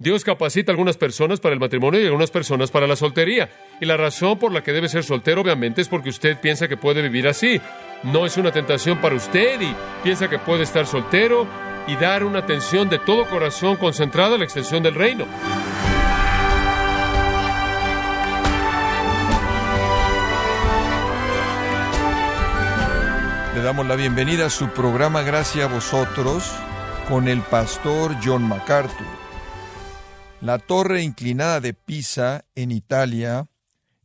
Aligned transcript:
Dios 0.00 0.22
capacita 0.22 0.70
a 0.70 0.74
algunas 0.74 0.96
personas 0.96 1.40
para 1.40 1.54
el 1.54 1.58
matrimonio 1.58 1.98
y 2.00 2.04
a 2.04 2.06
algunas 2.06 2.30
personas 2.30 2.70
para 2.70 2.86
la 2.86 2.94
soltería. 2.94 3.50
Y 3.80 3.84
la 3.84 3.96
razón 3.96 4.38
por 4.38 4.52
la 4.52 4.62
que 4.62 4.72
debe 4.72 4.88
ser 4.88 5.02
soltero, 5.02 5.40
obviamente, 5.40 5.80
es 5.80 5.88
porque 5.88 6.10
usted 6.10 6.38
piensa 6.40 6.68
que 6.68 6.76
puede 6.76 7.02
vivir 7.02 7.26
así. 7.26 7.60
No 8.04 8.24
es 8.24 8.36
una 8.36 8.52
tentación 8.52 8.98
para 9.00 9.16
usted 9.16 9.60
y 9.60 9.74
piensa 10.04 10.30
que 10.30 10.38
puede 10.38 10.62
estar 10.62 10.86
soltero 10.86 11.48
y 11.88 11.96
dar 11.96 12.22
una 12.22 12.38
atención 12.38 12.88
de 12.88 13.00
todo 13.00 13.26
corazón 13.26 13.74
concentrada 13.74 14.36
a 14.36 14.38
la 14.38 14.44
extensión 14.44 14.84
del 14.84 14.94
reino. 14.94 15.26
Le 23.52 23.62
damos 23.62 23.84
la 23.84 23.96
bienvenida 23.96 24.46
a 24.46 24.50
su 24.50 24.68
programa 24.68 25.22
Gracias 25.22 25.68
a 25.68 25.74
vosotros 25.74 26.52
con 27.08 27.26
el 27.26 27.40
pastor 27.40 28.14
John 28.22 28.46
MacArthur. 28.46 29.27
La 30.40 30.58
torre 30.58 31.02
inclinada 31.02 31.60
de 31.60 31.74
Pisa, 31.74 32.44
en 32.54 32.70
Italia, 32.70 33.48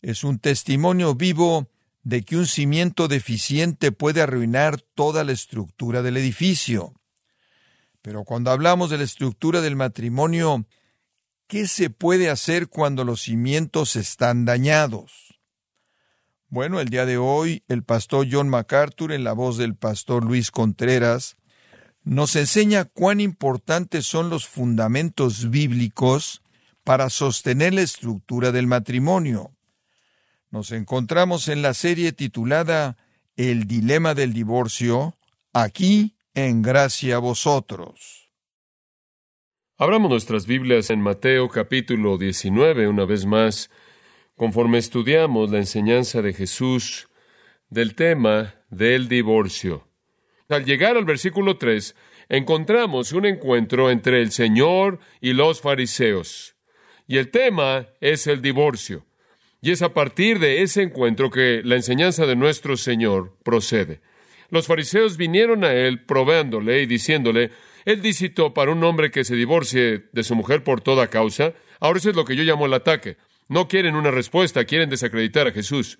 es 0.01 0.23
un 0.23 0.39
testimonio 0.39 1.13
vivo 1.13 1.69
de 2.01 2.23
que 2.23 2.37
un 2.37 2.47
cimiento 2.47 3.07
deficiente 3.07 3.91
puede 3.91 4.21
arruinar 4.21 4.81
toda 4.81 5.23
la 5.23 5.31
estructura 5.31 6.01
del 6.01 6.17
edificio. 6.17 6.95
Pero 8.01 8.23
cuando 8.23 8.49
hablamos 8.49 8.89
de 8.89 8.97
la 8.97 9.03
estructura 9.03 9.61
del 9.61 9.75
matrimonio, 9.75 10.65
¿qué 11.45 11.67
se 11.67 11.91
puede 11.91 12.31
hacer 12.31 12.67
cuando 12.67 13.03
los 13.03 13.21
cimientos 13.21 13.95
están 13.95 14.43
dañados? 14.43 15.39
Bueno, 16.49 16.79
el 16.79 16.89
día 16.89 17.05
de 17.05 17.17
hoy 17.17 17.63
el 17.67 17.83
pastor 17.83 18.27
John 18.29 18.49
MacArthur, 18.49 19.11
en 19.11 19.23
la 19.23 19.33
voz 19.33 19.57
del 19.57 19.75
pastor 19.75 20.25
Luis 20.25 20.49
Contreras, 20.49 21.38
nos 22.03 22.35
enseña 22.35 22.85
cuán 22.85 23.20
importantes 23.20 24.05
son 24.05 24.30
los 24.30 24.48
fundamentos 24.48 25.49
bíblicos 25.49 26.41
para 26.84 27.09
sostener 27.09 27.73
la 27.73 27.81
estructura 27.81 28.52
del 28.52 28.67
matrimonio. 28.67 29.52
Nos 30.52 30.72
encontramos 30.72 31.47
en 31.47 31.61
la 31.61 31.73
serie 31.73 32.11
titulada 32.11 32.97
El 33.38 33.66
dilema 33.66 34.14
del 34.14 34.33
divorcio, 34.33 35.17
aquí 35.53 36.16
en 36.33 36.61
Gracia 36.61 37.16
a 37.16 37.19
vosotros. 37.19 38.30
Abramos 39.77 40.11
nuestras 40.11 40.45
Biblias 40.45 40.89
en 40.89 41.02
Mateo 41.02 41.49
capítulo 41.49 42.17
19 42.17 42.88
una 42.88 43.05
vez 43.05 43.25
más, 43.25 43.72
conforme 44.36 44.77
estudiamos 44.77 45.49
la 45.52 45.58
enseñanza 45.58 46.22
de 46.22 46.33
Jesús 46.33 47.09
del 47.70 47.95
tema 47.95 48.55
del 48.70 49.08
divorcio. 49.08 49.88
Al 50.53 50.65
llegar 50.65 50.97
al 50.97 51.05
versículo 51.05 51.57
3, 51.57 51.95
encontramos 52.29 53.11
un 53.11 53.25
encuentro 53.25 53.89
entre 53.89 54.21
el 54.21 54.31
Señor 54.31 54.99
y 55.19 55.33
los 55.33 55.61
fariseos. 55.61 56.55
Y 57.07 57.17
el 57.17 57.31
tema 57.31 57.87
es 58.01 58.27
el 58.27 58.41
divorcio. 58.41 59.03
Y 59.61 59.71
es 59.71 59.81
a 59.81 59.93
partir 59.93 60.37
de 60.37 60.61
ese 60.61 60.83
encuentro 60.83 61.31
que 61.31 61.61
la 61.63 61.75
enseñanza 61.75 62.27
de 62.27 62.35
nuestro 62.35 62.77
Señor 62.77 63.35
procede. 63.43 64.01
Los 64.49 64.67
fariseos 64.67 65.17
vinieron 65.17 65.63
a 65.63 65.73
él 65.73 66.05
probándole 66.05 66.83
y 66.83 66.85
diciéndole, 66.85 67.49
el 67.85 68.03
dícito 68.03 68.53
para 68.53 68.71
un 68.71 68.83
hombre 68.83 69.09
que 69.09 69.23
se 69.23 69.35
divorcie 69.35 70.03
de 70.11 70.23
su 70.23 70.35
mujer 70.35 70.63
por 70.63 70.81
toda 70.81 71.07
causa. 71.07 71.53
Ahora 71.79 71.97
eso 71.97 72.11
es 72.11 72.15
lo 72.15 72.25
que 72.25 72.35
yo 72.35 72.43
llamo 72.43 72.67
el 72.67 72.73
ataque. 72.73 73.17
No 73.49 73.67
quieren 73.67 73.95
una 73.95 74.11
respuesta, 74.11 74.65
quieren 74.65 74.91
desacreditar 74.91 75.47
a 75.47 75.51
Jesús. 75.51 75.97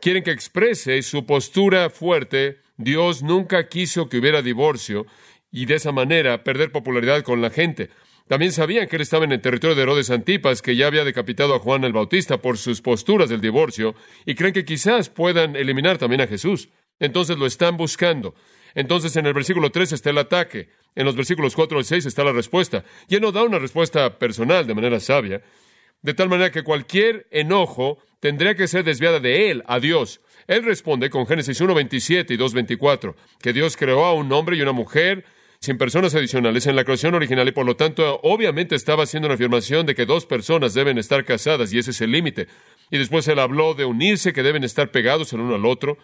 Quieren 0.00 0.22
que 0.22 0.30
exprese 0.30 1.02
su 1.02 1.26
postura 1.26 1.90
fuerte 1.90 2.60
Dios 2.78 3.24
nunca 3.24 3.68
quiso 3.68 4.08
que 4.08 4.18
hubiera 4.18 4.40
divorcio 4.40 5.04
y 5.50 5.66
de 5.66 5.74
esa 5.74 5.90
manera 5.90 6.44
perder 6.44 6.70
popularidad 6.70 7.22
con 7.22 7.42
la 7.42 7.50
gente. 7.50 7.90
También 8.28 8.52
sabían 8.52 8.86
que 8.86 8.96
él 8.96 9.02
estaba 9.02 9.24
en 9.24 9.32
el 9.32 9.40
territorio 9.40 9.74
de 9.74 9.82
Herodes 9.82 10.10
Antipas, 10.10 10.62
que 10.62 10.76
ya 10.76 10.86
había 10.86 11.04
decapitado 11.04 11.54
a 11.54 11.58
Juan 11.58 11.82
el 11.82 11.92
Bautista 11.92 12.38
por 12.38 12.56
sus 12.56 12.80
posturas 12.80 13.30
del 13.30 13.40
divorcio, 13.40 13.96
y 14.24 14.34
creen 14.34 14.54
que 14.54 14.64
quizás 14.64 15.08
puedan 15.08 15.56
eliminar 15.56 15.98
también 15.98 16.20
a 16.20 16.26
Jesús. 16.28 16.68
Entonces 17.00 17.36
lo 17.36 17.46
están 17.46 17.76
buscando. 17.76 18.34
Entonces 18.74 19.16
en 19.16 19.26
el 19.26 19.34
versículo 19.34 19.70
3 19.70 19.92
está 19.92 20.10
el 20.10 20.18
ataque, 20.18 20.68
en 20.94 21.04
los 21.04 21.16
versículos 21.16 21.56
4 21.56 21.78
al 21.78 21.84
6 21.84 22.06
está 22.06 22.22
la 22.22 22.32
respuesta. 22.32 22.84
Y 23.08 23.16
él 23.16 23.22
no 23.22 23.32
da 23.32 23.42
una 23.42 23.58
respuesta 23.58 24.18
personal 24.18 24.66
de 24.66 24.74
manera 24.74 25.00
sabia, 25.00 25.42
de 26.02 26.14
tal 26.14 26.28
manera 26.28 26.52
que 26.52 26.62
cualquier 26.62 27.26
enojo 27.32 27.98
tendría 28.20 28.54
que 28.54 28.68
ser 28.68 28.84
desviada 28.84 29.18
de 29.18 29.50
él 29.50 29.64
a 29.66 29.80
Dios. 29.80 30.20
Él 30.48 30.64
responde 30.64 31.10
con 31.10 31.26
Génesis 31.26 31.60
1.27 31.60 32.30
y 32.30 32.38
2.24, 32.38 33.14
que 33.38 33.52
Dios 33.52 33.76
creó 33.76 34.06
a 34.06 34.14
un 34.14 34.32
hombre 34.32 34.56
y 34.56 34.62
una 34.62 34.72
mujer 34.72 35.26
sin 35.60 35.76
personas 35.76 36.14
adicionales 36.14 36.66
en 36.66 36.74
la 36.74 36.84
creación 36.84 37.14
original 37.14 37.46
y 37.46 37.52
por 37.52 37.66
lo 37.66 37.76
tanto 37.76 38.18
obviamente 38.22 38.74
estaba 38.74 39.02
haciendo 39.02 39.26
una 39.26 39.34
afirmación 39.34 39.84
de 39.84 39.94
que 39.94 40.06
dos 40.06 40.24
personas 40.24 40.72
deben 40.72 40.96
estar 40.96 41.24
casadas 41.26 41.72
y 41.72 41.78
ese 41.78 41.90
es 41.90 42.00
el 42.00 42.12
límite. 42.12 42.46
Y 42.90 42.96
después 42.96 43.28
él 43.28 43.40
habló 43.40 43.74
de 43.74 43.84
unirse, 43.84 44.32
que 44.32 44.42
deben 44.42 44.64
estar 44.64 44.90
pegados 44.90 45.34
el 45.34 45.40
uno 45.40 45.54
al 45.54 45.66
otro. 45.66 45.98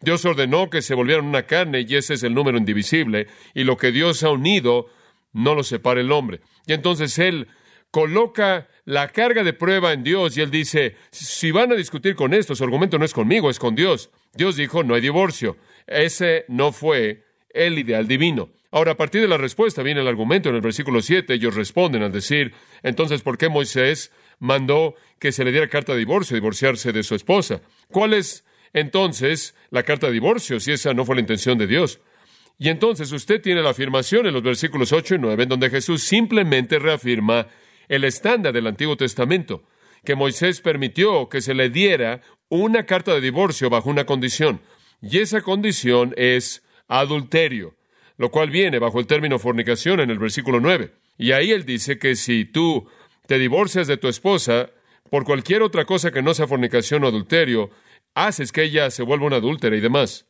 Dios 0.00 0.24
ordenó 0.24 0.70
que 0.70 0.80
se 0.80 0.94
volvieran 0.94 1.26
una 1.26 1.42
carne 1.42 1.84
y 1.86 1.94
ese 1.94 2.14
es 2.14 2.22
el 2.22 2.32
número 2.32 2.56
indivisible 2.56 3.26
y 3.52 3.64
lo 3.64 3.76
que 3.76 3.92
Dios 3.92 4.22
ha 4.22 4.30
unido 4.30 4.86
no 5.34 5.54
lo 5.54 5.64
separa 5.64 6.00
el 6.00 6.12
hombre. 6.12 6.40
Y 6.66 6.72
entonces 6.72 7.18
él 7.18 7.46
coloca 7.92 8.66
la 8.86 9.08
carga 9.08 9.44
de 9.44 9.52
prueba 9.52 9.92
en 9.92 10.02
Dios 10.02 10.36
y 10.36 10.40
él 10.40 10.50
dice, 10.50 10.96
si 11.12 11.52
van 11.52 11.70
a 11.70 11.76
discutir 11.76 12.16
con 12.16 12.34
esto, 12.34 12.56
su 12.56 12.64
argumento 12.64 12.98
no 12.98 13.04
es 13.04 13.12
conmigo, 13.12 13.50
es 13.50 13.58
con 13.58 13.76
Dios. 13.76 14.10
Dios 14.34 14.56
dijo, 14.56 14.82
no 14.82 14.94
hay 14.94 15.02
divorcio. 15.02 15.58
Ese 15.86 16.46
no 16.48 16.72
fue 16.72 17.26
el 17.50 17.78
ideal 17.78 18.08
divino. 18.08 18.48
Ahora, 18.70 18.92
a 18.92 18.96
partir 18.96 19.20
de 19.20 19.28
la 19.28 19.36
respuesta 19.36 19.82
viene 19.82 20.00
el 20.00 20.08
argumento 20.08 20.48
en 20.48 20.54
el 20.54 20.62
versículo 20.62 21.02
7, 21.02 21.34
ellos 21.34 21.54
responden 21.54 22.02
al 22.02 22.10
decir, 22.10 22.54
entonces, 22.82 23.20
¿por 23.20 23.36
qué 23.36 23.50
Moisés 23.50 24.10
mandó 24.38 24.94
que 25.18 25.30
se 25.30 25.44
le 25.44 25.52
diera 25.52 25.68
carta 25.68 25.92
de 25.92 25.98
divorcio, 25.98 26.34
divorciarse 26.34 26.92
de 26.92 27.02
su 27.02 27.14
esposa? 27.14 27.60
¿Cuál 27.90 28.14
es 28.14 28.46
entonces 28.72 29.54
la 29.70 29.82
carta 29.82 30.06
de 30.06 30.14
divorcio 30.14 30.58
si 30.58 30.72
esa 30.72 30.94
no 30.94 31.04
fue 31.04 31.16
la 31.16 31.20
intención 31.20 31.58
de 31.58 31.66
Dios? 31.66 32.00
Y 32.58 32.70
entonces 32.70 33.12
usted 33.12 33.42
tiene 33.42 33.60
la 33.60 33.70
afirmación 33.70 34.26
en 34.26 34.32
los 34.32 34.42
versículos 34.42 34.92
8 34.92 35.16
y 35.16 35.18
9, 35.18 35.42
en 35.42 35.48
donde 35.50 35.68
Jesús 35.68 36.02
simplemente 36.02 36.78
reafirma 36.78 37.48
el 37.92 38.04
estándar 38.04 38.54
del 38.54 38.66
Antiguo 38.66 38.96
Testamento, 38.96 39.64
que 40.02 40.14
Moisés 40.14 40.62
permitió 40.62 41.28
que 41.28 41.42
se 41.42 41.52
le 41.52 41.68
diera 41.68 42.22
una 42.48 42.86
carta 42.86 43.12
de 43.12 43.20
divorcio 43.20 43.68
bajo 43.68 43.90
una 43.90 44.06
condición, 44.06 44.62
y 45.02 45.18
esa 45.18 45.42
condición 45.42 46.14
es 46.16 46.64
adulterio, 46.88 47.76
lo 48.16 48.30
cual 48.30 48.48
viene 48.48 48.78
bajo 48.78 48.98
el 48.98 49.06
término 49.06 49.38
fornicación 49.38 50.00
en 50.00 50.08
el 50.08 50.18
versículo 50.18 50.58
9. 50.58 50.94
Y 51.18 51.32
ahí 51.32 51.50
él 51.50 51.66
dice 51.66 51.98
que 51.98 52.16
si 52.16 52.46
tú 52.46 52.88
te 53.26 53.38
divorcias 53.38 53.86
de 53.88 53.98
tu 53.98 54.08
esposa 54.08 54.70
por 55.10 55.24
cualquier 55.24 55.60
otra 55.60 55.84
cosa 55.84 56.10
que 56.10 56.22
no 56.22 56.32
sea 56.32 56.46
fornicación 56.46 57.04
o 57.04 57.08
adulterio, 57.08 57.68
haces 58.14 58.52
que 58.52 58.62
ella 58.62 58.90
se 58.90 59.02
vuelva 59.02 59.26
una 59.26 59.36
adúltera 59.36 59.76
y 59.76 59.80
demás. 59.80 60.26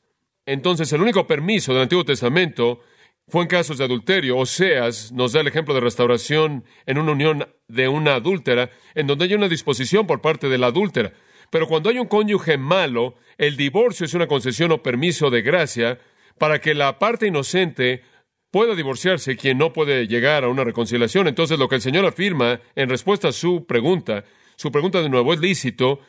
Entonces 0.46 0.92
el 0.92 1.00
único 1.00 1.28
permiso 1.28 1.72
del 1.72 1.82
Antiguo 1.82 2.04
Testamento 2.04 2.80
fue 3.28 3.42
en 3.42 3.48
casos 3.48 3.78
de 3.78 3.84
adulterio. 3.84 4.38
Oseas 4.38 5.12
nos 5.12 5.32
da 5.32 5.40
el 5.40 5.46
ejemplo 5.46 5.74
de 5.74 5.80
restauración 5.80 6.64
en 6.86 6.98
una 6.98 7.12
unión 7.12 7.48
de 7.68 7.88
una 7.88 8.14
adúltera, 8.14 8.70
en 8.94 9.06
donde 9.06 9.24
hay 9.24 9.34
una 9.34 9.48
disposición 9.48 10.06
por 10.06 10.20
parte 10.20 10.48
de 10.48 10.58
la 10.58 10.68
adúltera. 10.68 11.12
Pero 11.50 11.66
cuando 11.66 11.90
hay 11.90 11.98
un 11.98 12.08
cónyuge 12.08 12.56
malo, 12.56 13.16
el 13.38 13.56
divorcio 13.56 14.06
es 14.06 14.14
una 14.14 14.26
concesión 14.26 14.72
o 14.72 14.82
permiso 14.82 15.30
de 15.30 15.42
gracia 15.42 15.98
para 16.38 16.60
que 16.60 16.74
la 16.74 16.98
parte 16.98 17.26
inocente 17.26 18.02
pueda 18.50 18.74
divorciarse 18.74 19.36
quien 19.36 19.58
no 19.58 19.72
puede 19.72 20.06
llegar 20.06 20.44
a 20.44 20.48
una 20.48 20.64
reconciliación. 20.64 21.28
Entonces, 21.28 21.58
lo 21.58 21.68
que 21.68 21.76
el 21.76 21.80
Señor 21.80 22.04
afirma 22.04 22.60
en 22.74 22.88
respuesta 22.88 23.28
a 23.28 23.32
su 23.32 23.66
pregunta, 23.66 24.24
su 24.56 24.70
pregunta 24.70 25.02
de 25.02 25.08
nuevo, 25.08 25.32
¿es 25.32 25.40
lícito 25.40 26.00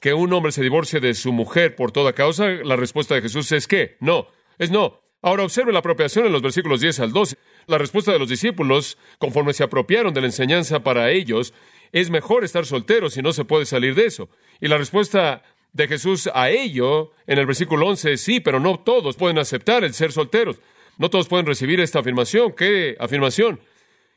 que 0.00 0.14
un 0.14 0.32
hombre 0.32 0.52
se 0.52 0.62
divorcie 0.62 1.00
de 1.00 1.14
su 1.14 1.32
mujer 1.32 1.76
por 1.76 1.92
toda 1.92 2.14
causa? 2.14 2.48
La 2.48 2.76
respuesta 2.76 3.14
de 3.14 3.22
Jesús 3.22 3.52
es 3.52 3.66
que 3.66 3.96
no, 4.00 4.28
es 4.58 4.70
no. 4.70 5.00
Ahora 5.22 5.44
observe 5.44 5.72
la 5.72 5.80
apropiación 5.80 6.26
en 6.26 6.32
los 6.32 6.42
versículos 6.42 6.80
10 6.80 7.00
al 7.00 7.12
12. 7.12 7.36
La 7.66 7.78
respuesta 7.78 8.12
de 8.12 8.18
los 8.18 8.28
discípulos, 8.28 8.96
conforme 9.18 9.52
se 9.52 9.62
apropiaron 9.62 10.14
de 10.14 10.22
la 10.22 10.28
enseñanza 10.28 10.82
para 10.82 11.10
ellos, 11.10 11.52
es 11.92 12.10
mejor 12.10 12.44
estar 12.44 12.64
soltero 12.64 13.10
si 13.10 13.20
no 13.20 13.32
se 13.32 13.44
puede 13.44 13.66
salir 13.66 13.94
de 13.94 14.06
eso. 14.06 14.30
Y 14.60 14.68
la 14.68 14.78
respuesta 14.78 15.42
de 15.72 15.88
Jesús 15.88 16.30
a 16.32 16.50
ello 16.50 17.12
en 17.26 17.38
el 17.38 17.46
versículo 17.46 17.86
11 17.86 18.12
es 18.12 18.20
sí, 18.22 18.40
pero 18.40 18.60
no 18.60 18.80
todos 18.80 19.16
pueden 19.16 19.38
aceptar 19.38 19.84
el 19.84 19.92
ser 19.94 20.12
solteros. 20.12 20.58
No 20.96 21.10
todos 21.10 21.28
pueden 21.28 21.46
recibir 21.46 21.80
esta 21.80 22.00
afirmación. 22.00 22.52
¿Qué 22.52 22.96
afirmación? 22.98 23.60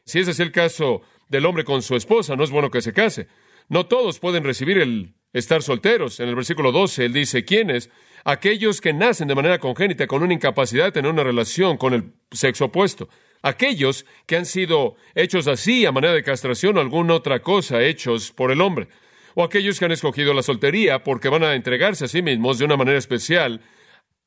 Si 0.06 0.20
ese 0.20 0.32
es 0.32 0.40
el 0.40 0.52
caso 0.52 1.02
del 1.30 1.46
hombre 1.46 1.64
con 1.64 1.82
su 1.82 1.96
esposa, 1.96 2.36
no 2.36 2.44
es 2.44 2.50
bueno 2.50 2.72
que 2.72 2.82
se 2.82 2.94
case. 2.94 3.28
No 3.70 3.86
todos 3.86 4.20
pueden 4.20 4.44
recibir 4.44 4.78
el 4.78 5.14
estar 5.34 5.62
solteros. 5.64 6.20
En 6.20 6.30
el 6.30 6.36
versículo 6.36 6.72
12 6.72 7.06
él 7.06 7.14
dice, 7.14 7.44
¿quiénes? 7.44 7.90
Aquellos 8.24 8.80
que 8.80 8.94
nacen 8.94 9.28
de 9.28 9.36
manera 9.36 9.60
congénita 9.60 10.08
con 10.08 10.24
una 10.24 10.34
incapacidad 10.34 10.86
de 10.86 10.92
tener 10.94 11.12
una 11.12 11.24
relación 11.24 11.78
con 11.78 11.94
el 11.94 12.14
sexo 12.32 12.66
opuesto. 12.66 13.10
Aquellos 13.42 14.06
que 14.26 14.38
han 14.38 14.46
sido 14.46 14.96
hechos 15.16 15.48
así 15.48 15.86
a 15.86 15.92
manera 15.92 16.14
de 16.14 16.24
castración 16.24 16.78
o 16.78 16.82
alguna 16.82 17.16
otra 17.16 17.42
cosa 17.42 17.84
hechos 17.84 18.32
por 18.32 18.52
el 18.52 18.62
hombre. 18.62 18.88
O 19.36 19.44
aquellos 19.44 19.80
que 19.80 19.86
han 19.86 19.92
escogido 19.92 20.34
la 20.34 20.44
soltería 20.44 21.04
porque 21.04 21.28
van 21.28 21.44
a 21.44 21.56
entregarse 21.56 22.06
a 22.06 22.08
sí 22.08 22.22
mismos 22.22 22.60
de 22.60 22.66
una 22.66 22.78
manera 22.78 22.98
especial 22.98 23.62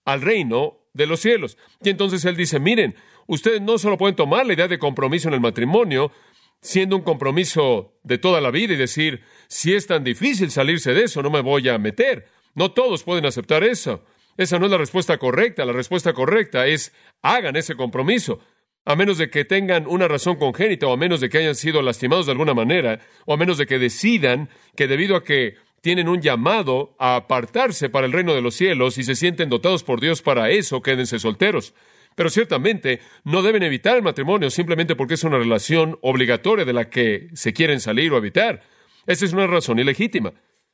al 0.04 0.20
reino 0.20 0.80
de 0.92 1.06
los 1.06 1.20
cielos. 1.20 1.56
Y 1.82 1.90
entonces 1.90 2.24
él 2.24 2.36
dice, 2.36 2.58
miren, 2.58 2.94
ustedes 3.26 3.62
no 3.62 3.78
solo 3.78 3.96
pueden 3.96 4.16
tomar 4.16 4.46
la 4.46 4.52
idea 4.52 4.68
de 4.68 4.78
compromiso 4.78 5.28
en 5.28 5.34
el 5.34 5.40
matrimonio, 5.40 6.12
siendo 6.60 6.96
un 6.96 7.02
compromiso 7.02 7.98
de 8.02 8.18
toda 8.18 8.40
la 8.40 8.50
vida 8.50 8.74
y 8.74 8.76
decir, 8.76 9.22
si 9.48 9.74
es 9.74 9.86
tan 9.86 10.04
difícil 10.04 10.50
salirse 10.50 10.94
de 10.94 11.04
eso, 11.04 11.22
no 11.22 11.30
me 11.30 11.40
voy 11.40 11.68
a 11.68 11.78
meter. 11.78 12.26
No 12.54 12.72
todos 12.72 13.02
pueden 13.04 13.26
aceptar 13.26 13.64
eso. 13.64 14.04
Esa 14.36 14.58
no 14.58 14.66
es 14.66 14.72
la 14.72 14.78
respuesta 14.78 15.18
correcta. 15.18 15.64
La 15.64 15.72
respuesta 15.72 16.12
correcta 16.12 16.66
es 16.66 16.92
hagan 17.22 17.56
ese 17.56 17.74
compromiso. 17.74 18.40
A 18.84 18.94
menos 18.94 19.18
de 19.18 19.30
que 19.30 19.44
tengan 19.44 19.86
una 19.86 20.08
razón 20.08 20.36
congénita 20.36 20.86
o 20.86 20.92
a 20.92 20.96
menos 20.96 21.20
de 21.20 21.28
que 21.28 21.38
hayan 21.38 21.54
sido 21.54 21.82
lastimados 21.82 22.26
de 22.26 22.32
alguna 22.32 22.54
manera 22.54 23.00
o 23.24 23.34
a 23.34 23.36
menos 23.36 23.58
de 23.58 23.66
que 23.66 23.78
decidan 23.78 24.48
que 24.76 24.86
debido 24.86 25.16
a 25.16 25.24
que 25.24 25.56
tienen 25.80 26.08
un 26.08 26.20
llamado 26.20 26.94
a 26.98 27.16
apartarse 27.16 27.88
para 27.90 28.06
el 28.06 28.12
reino 28.12 28.34
de 28.34 28.42
los 28.42 28.54
cielos 28.54 28.98
y 28.98 29.04
se 29.04 29.14
sienten 29.14 29.48
dotados 29.48 29.84
por 29.84 30.00
Dios 30.00 30.22
para 30.22 30.50
eso, 30.50 30.82
quédense 30.82 31.18
solteros. 31.18 31.74
Pero 32.14 32.30
ciertamente 32.30 33.00
no 33.24 33.42
deben 33.42 33.62
evitar 33.62 33.96
el 33.96 34.02
matrimonio 34.02 34.50
simplemente 34.50 34.96
porque 34.96 35.14
es 35.14 35.24
una 35.24 35.38
relación 35.38 35.98
obligatoria 36.00 36.64
de 36.64 36.72
la 36.72 36.88
que 36.88 37.28
se 37.34 37.52
quieren 37.52 37.80
salir 37.80 38.12
o 38.12 38.18
evitar. 38.18 38.62
Esa 39.06 39.24
es 39.24 39.32
una 39.32 39.46
razón 39.46 39.78
ilegítima. 39.78 40.32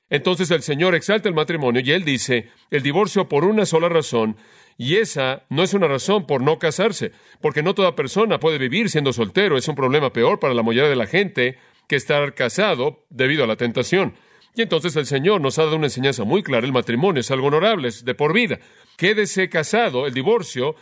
Entonces 0.08 0.50
el 0.50 0.62
Señor 0.62 0.94
exalta 0.94 1.28
el 1.28 1.34
matrimonio 1.34 1.80
y 1.84 1.90
Él 1.90 2.04
dice 2.04 2.50
el 2.70 2.82
divorcio 2.82 3.28
por 3.28 3.44
una 3.44 3.64
sola 3.64 3.88
razón, 3.88 4.36
y 4.76 4.96
esa 4.96 5.44
no 5.48 5.62
es 5.62 5.74
una 5.74 5.86
razón 5.86 6.26
por 6.26 6.42
no 6.42 6.58
casarse, 6.58 7.12
porque 7.40 7.62
no 7.62 7.74
toda 7.74 7.94
persona 7.94 8.40
puede 8.40 8.58
vivir 8.58 8.90
siendo 8.90 9.12
soltero. 9.12 9.56
Es 9.56 9.68
un 9.68 9.74
problema 9.74 10.12
peor 10.12 10.38
para 10.38 10.54
la 10.54 10.62
mayoría 10.62 10.90
de 10.90 10.96
la 10.96 11.06
gente 11.06 11.58
que 11.88 11.96
estar 11.96 12.34
casado 12.34 13.04
debido 13.10 13.44
a 13.44 13.46
la 13.46 13.56
tentación. 13.56 14.14
Y 14.54 14.62
entonces 14.62 14.96
el 14.96 15.06
Señor 15.06 15.40
nos 15.40 15.58
ha 15.58 15.64
dado 15.64 15.76
una 15.76 15.86
enseñanza 15.86 16.24
muy 16.24 16.42
clara. 16.42 16.66
El 16.66 16.72
matrimonio 16.72 17.20
es 17.20 17.30
algo 17.30 17.46
honorable, 17.46 17.88
es 17.88 18.04
de 18.04 18.14
por 18.14 18.32
vida. 18.32 18.58
Quédese 18.96 19.48
casado, 19.48 20.06
el 20.06 20.12
divorcio, 20.12 20.74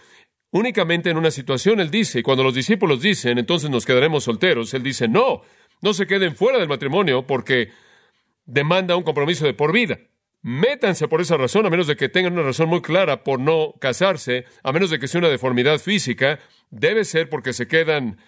únicamente 0.50 1.10
en 1.10 1.16
una 1.16 1.30
situación, 1.30 1.80
Él 1.80 1.90
dice, 1.90 2.20
y 2.20 2.22
cuando 2.22 2.42
los 2.42 2.54
discípulos 2.54 3.00
dicen, 3.00 3.38
entonces 3.38 3.70
nos 3.70 3.86
quedaremos 3.86 4.24
solteros, 4.24 4.74
Él 4.74 4.82
dice, 4.82 5.08
no, 5.08 5.42
no 5.82 5.94
se 5.94 6.06
queden 6.06 6.36
fuera 6.36 6.58
del 6.58 6.68
matrimonio 6.68 7.26
porque 7.26 7.70
demanda 8.44 8.96
un 8.96 9.02
compromiso 9.02 9.44
de 9.46 9.54
por 9.54 9.72
vida. 9.72 9.98
Métanse 10.42 11.06
por 11.06 11.20
esa 11.20 11.36
razón, 11.36 11.66
a 11.66 11.70
menos 11.70 11.86
de 11.86 11.96
que 11.96 12.08
tengan 12.08 12.32
una 12.32 12.42
razón 12.42 12.68
muy 12.68 12.80
clara 12.80 13.24
por 13.24 13.38
no 13.38 13.74
casarse, 13.78 14.46
a 14.62 14.72
menos 14.72 14.88
de 14.90 14.98
que 14.98 15.06
sea 15.06 15.18
una 15.18 15.28
deformidad 15.28 15.78
física, 15.78 16.38
debe 16.70 17.04
ser 17.04 17.28
porque 17.28 17.52
se 17.52 17.68
quedan 17.68 18.18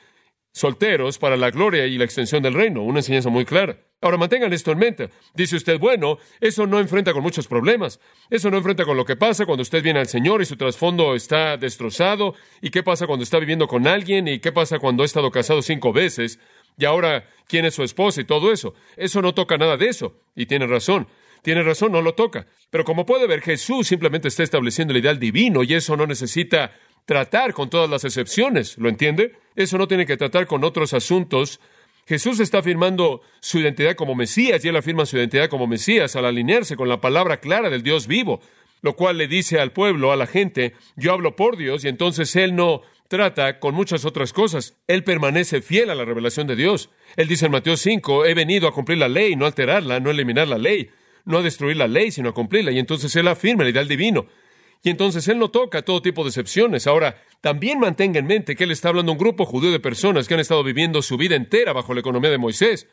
solteros 0.53 1.19
para 1.19 1.39
la 1.39 1.51
gloria 1.51 1.87
y 1.87 1.97
la 1.97 2.05
extensión 2.05 2.43
del 2.43 2.55
reino. 2.55 2.83
Una 2.83 2.99
enseñanza 2.99 3.31
muy 3.31 3.47
clara. 3.47 3.79
Ahora 4.03 4.19
mantengan 4.19 4.53
esto 4.53 4.73
en 4.73 4.79
mente. 4.79 5.11
Dice 5.35 5.57
usted, 5.57 5.79
bueno, 5.79 6.19
eso 6.41 6.67
no 6.67 6.81
enfrenta 6.81 7.13
con 7.13 7.23
muchos 7.23 7.47
problemas. 7.47 8.01
Eso 8.29 8.51
no 8.51 8.59
enfrenta 8.59 8.85
con 8.85 8.97
lo 8.97 9.05
que 9.05 9.17
pasa 9.17 9.47
cuando 9.47 9.63
usted 9.63 9.83
viene 9.83 10.01
al 10.01 10.09
Señor 10.09 10.43
y 10.43 10.45
su 10.45 10.57
trasfondo 10.57 11.15
está 11.15 11.57
destrozado. 11.57 12.35
¿Y 12.61 12.71
qué 12.71 12.83
pasa 12.83 13.07
cuando 13.07 13.23
está 13.23 13.39
viviendo 13.39 13.69
con 13.69 13.87
alguien? 13.87 14.29
¿Y 14.29 14.41
qué 14.41 14.53
pasa 14.53 14.79
cuando 14.79 15.05
ha 15.05 15.07
estado 15.07 15.31
casado 15.31 15.63
cinco 15.63 15.93
veces? 15.93 16.39
Y 16.79 16.85
ahora, 16.85 17.29
¿quién 17.47 17.65
es 17.65 17.75
su 17.75 17.83
esposa 17.83 18.21
y 18.21 18.25
todo 18.25 18.53
eso? 18.53 18.75
Eso 18.97 19.23
no 19.23 19.35
toca 19.35 19.57
nada 19.57 19.77
de 19.77 19.89
eso. 19.89 20.15
Y 20.35 20.47
tiene 20.47 20.67
razón. 20.67 21.07
Tiene 21.43 21.63
razón, 21.63 21.93
no 21.93 22.03
lo 22.03 22.15
toca. 22.15 22.47
Pero 22.71 22.85
como 22.85 23.05
puede 23.05 23.27
ver, 23.27 23.43
Jesús 23.43 23.89
simplemente 23.89 24.29
está 24.29 24.43
estableciendo 24.43 24.93
el 24.93 25.01
ideal 25.01 25.19
divino 25.19 25.63
y 25.65 25.75
eso 25.75 25.97
no 25.97 26.07
necesita 26.07 26.73
tratar 27.05 27.53
con 27.53 27.69
todas 27.69 27.91
las 27.91 28.05
excepciones. 28.05 28.79
¿Lo 28.79 28.89
entiende? 28.89 29.33
Eso 29.57 29.77
no 29.77 29.89
tiene 29.89 30.07
que 30.07 30.17
tratar 30.17 30.47
con 30.47 30.63
otros 30.65 30.95
asuntos. 30.95 31.61
Jesús 32.07 32.41
está 32.41 32.59
afirmando 32.59 33.23
su 33.41 33.59
identidad 33.59 33.97
como 33.97 34.15
Mesías 34.15 34.65
y 34.65 34.69
él 34.69 34.77
afirma 34.77 35.07
su 35.07 35.17
identidad 35.17 35.49
como 35.49 35.67
Mesías 35.67 36.15
al 36.17 36.27
alinearse 36.27 36.77
con 36.77 36.89
la 36.89 37.01
palabra 37.01 37.39
clara 37.39 37.71
del 37.71 37.83
Dios 37.83 38.07
vivo, 38.07 38.41
lo 38.81 38.95
cual 38.95 39.19
le 39.19 39.29
dice 39.29 39.61
al 39.61 39.73
pueblo, 39.73 40.13
a 40.13 40.17
la 40.17 40.27
gente, 40.27 40.75
yo 40.97 41.13
hablo 41.13 41.37
por 41.37 41.57
Dios 41.57 41.85
y 41.85 41.89
entonces 41.89 42.35
él 42.37 42.57
no 42.57 42.83
trata 43.13 43.61
con 43.61 43.75
muchas 43.75 44.07
otras 44.07 44.33
cosas. 44.33 44.79
Él 44.87 45.05
permanece 45.05 45.61
fiel 45.61 45.91
a 45.91 45.95
la 45.95 46.07
revelación 46.07 46.47
de 46.47 46.57
Dios. 46.57 46.89
Él 47.17 47.29
dice 47.29 47.45
en 47.45 47.53
Mateo 47.53 47.77
5, 47.77 48.25
he 48.25 48.33
venido 48.33 48.67
a 48.67 48.73
cumplir 48.73 48.97
la 48.97 49.11
ley, 49.11 49.37
no 49.37 49.45
alterarla, 49.45 50.01
no 50.01 50.11
eliminar 50.11 50.49
la 50.49 50.57
ley, 50.57 50.89
no 51.27 51.37
a 51.37 51.43
destruir 51.43 51.77
la 51.77 51.89
ley, 51.89 52.11
sino 52.11 52.31
a 52.31 52.33
cumplirla. 52.33 52.73
Y 52.73 52.79
entonces 52.79 53.15
él 53.15 53.29
afirma 53.29 53.65
el 53.65 53.69
ideal 53.69 53.87
divino. 53.87 54.29
Y 54.83 54.89
entonces 54.89 55.29
él 55.29 55.39
no 55.39 55.51
toca 55.51 55.83
todo 55.83 56.01
tipo 56.01 56.23
de 56.23 56.31
excepciones. 56.31 56.87
Ahora, 56.87 57.23
también 57.43 57.81
mantenga 57.81 58.19
en 58.19 58.27
mente 58.27 58.57
que 58.57 58.65
él 58.65 58.71
está 58.71 58.89
hablando 58.89 59.13
a 59.13 59.15
un 59.15 59.19
grupo 59.19 59.45
judío 59.45 59.71
de 59.71 59.79
personas 59.79 60.27
que 60.27 60.33
han 60.33 60.41
estado 60.41 60.65
viviendo 60.65 61.03
su 61.03 61.19
vida 61.19 61.37
entera 61.37 61.75
bajo 61.75 61.93
la 61.93 62.01
economía 62.01 62.31
de 62.31 62.39
Moisés. 62.39 62.89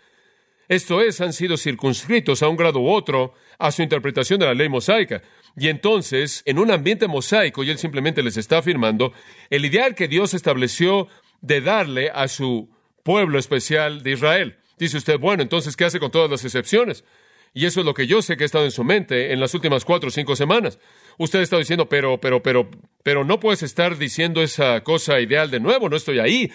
Esto 0.69 1.01
es, 1.01 1.19
han 1.19 1.33
sido 1.33 1.57
circunscritos 1.57 2.43
a 2.43 2.47
un 2.47 2.55
grado 2.55 2.79
u 2.79 2.89
otro 2.89 3.33
a 3.57 3.71
su 3.71 3.81
interpretación 3.81 4.39
de 4.39 4.45
la 4.45 4.53
ley 4.53 4.69
mosaica. 4.69 5.23
Y 5.57 5.67
entonces, 5.67 6.43
en 6.45 6.59
un 6.59 6.69
ambiente 6.69 7.07
mosaico, 7.07 7.63
y 7.63 7.71
él 7.71 7.79
simplemente 7.79 8.21
les 8.21 8.37
está 8.37 8.59
afirmando, 8.59 9.11
el 9.49 9.65
ideal 9.65 9.95
que 9.95 10.07
Dios 10.07 10.35
estableció 10.35 11.07
de 11.41 11.61
darle 11.61 12.11
a 12.13 12.27
su 12.27 12.69
pueblo 13.03 13.39
especial 13.39 14.03
de 14.03 14.11
Israel. 14.11 14.57
Dice 14.77 14.97
usted, 14.97 15.17
bueno, 15.17 15.41
entonces, 15.41 15.75
¿qué 15.75 15.85
hace 15.85 15.99
con 15.99 16.11
todas 16.11 16.29
las 16.29 16.45
excepciones? 16.45 17.03
Y 17.51 17.65
eso 17.65 17.79
es 17.79 17.85
lo 17.87 17.95
que 17.95 18.05
yo 18.05 18.21
sé 18.21 18.37
que 18.37 18.43
ha 18.43 18.45
estado 18.45 18.65
en 18.65 18.71
su 18.71 18.83
mente 18.83 19.33
en 19.33 19.39
las 19.39 19.55
últimas 19.55 19.83
cuatro 19.83 20.09
o 20.09 20.11
cinco 20.11 20.35
semanas. 20.35 20.77
Usted 21.17 21.41
está 21.41 21.57
diciendo, 21.57 21.89
pero, 21.89 22.21
pero, 22.21 22.43
pero, 22.43 22.69
pero 23.01 23.25
no 23.25 23.39
puedes 23.39 23.63
estar 23.63 23.97
diciendo 23.97 24.43
esa 24.43 24.83
cosa 24.83 25.19
ideal 25.19 25.49
de 25.49 25.59
nuevo, 25.59 25.89
no 25.89 25.97
estoy 25.97 26.19
ahí. 26.19 26.51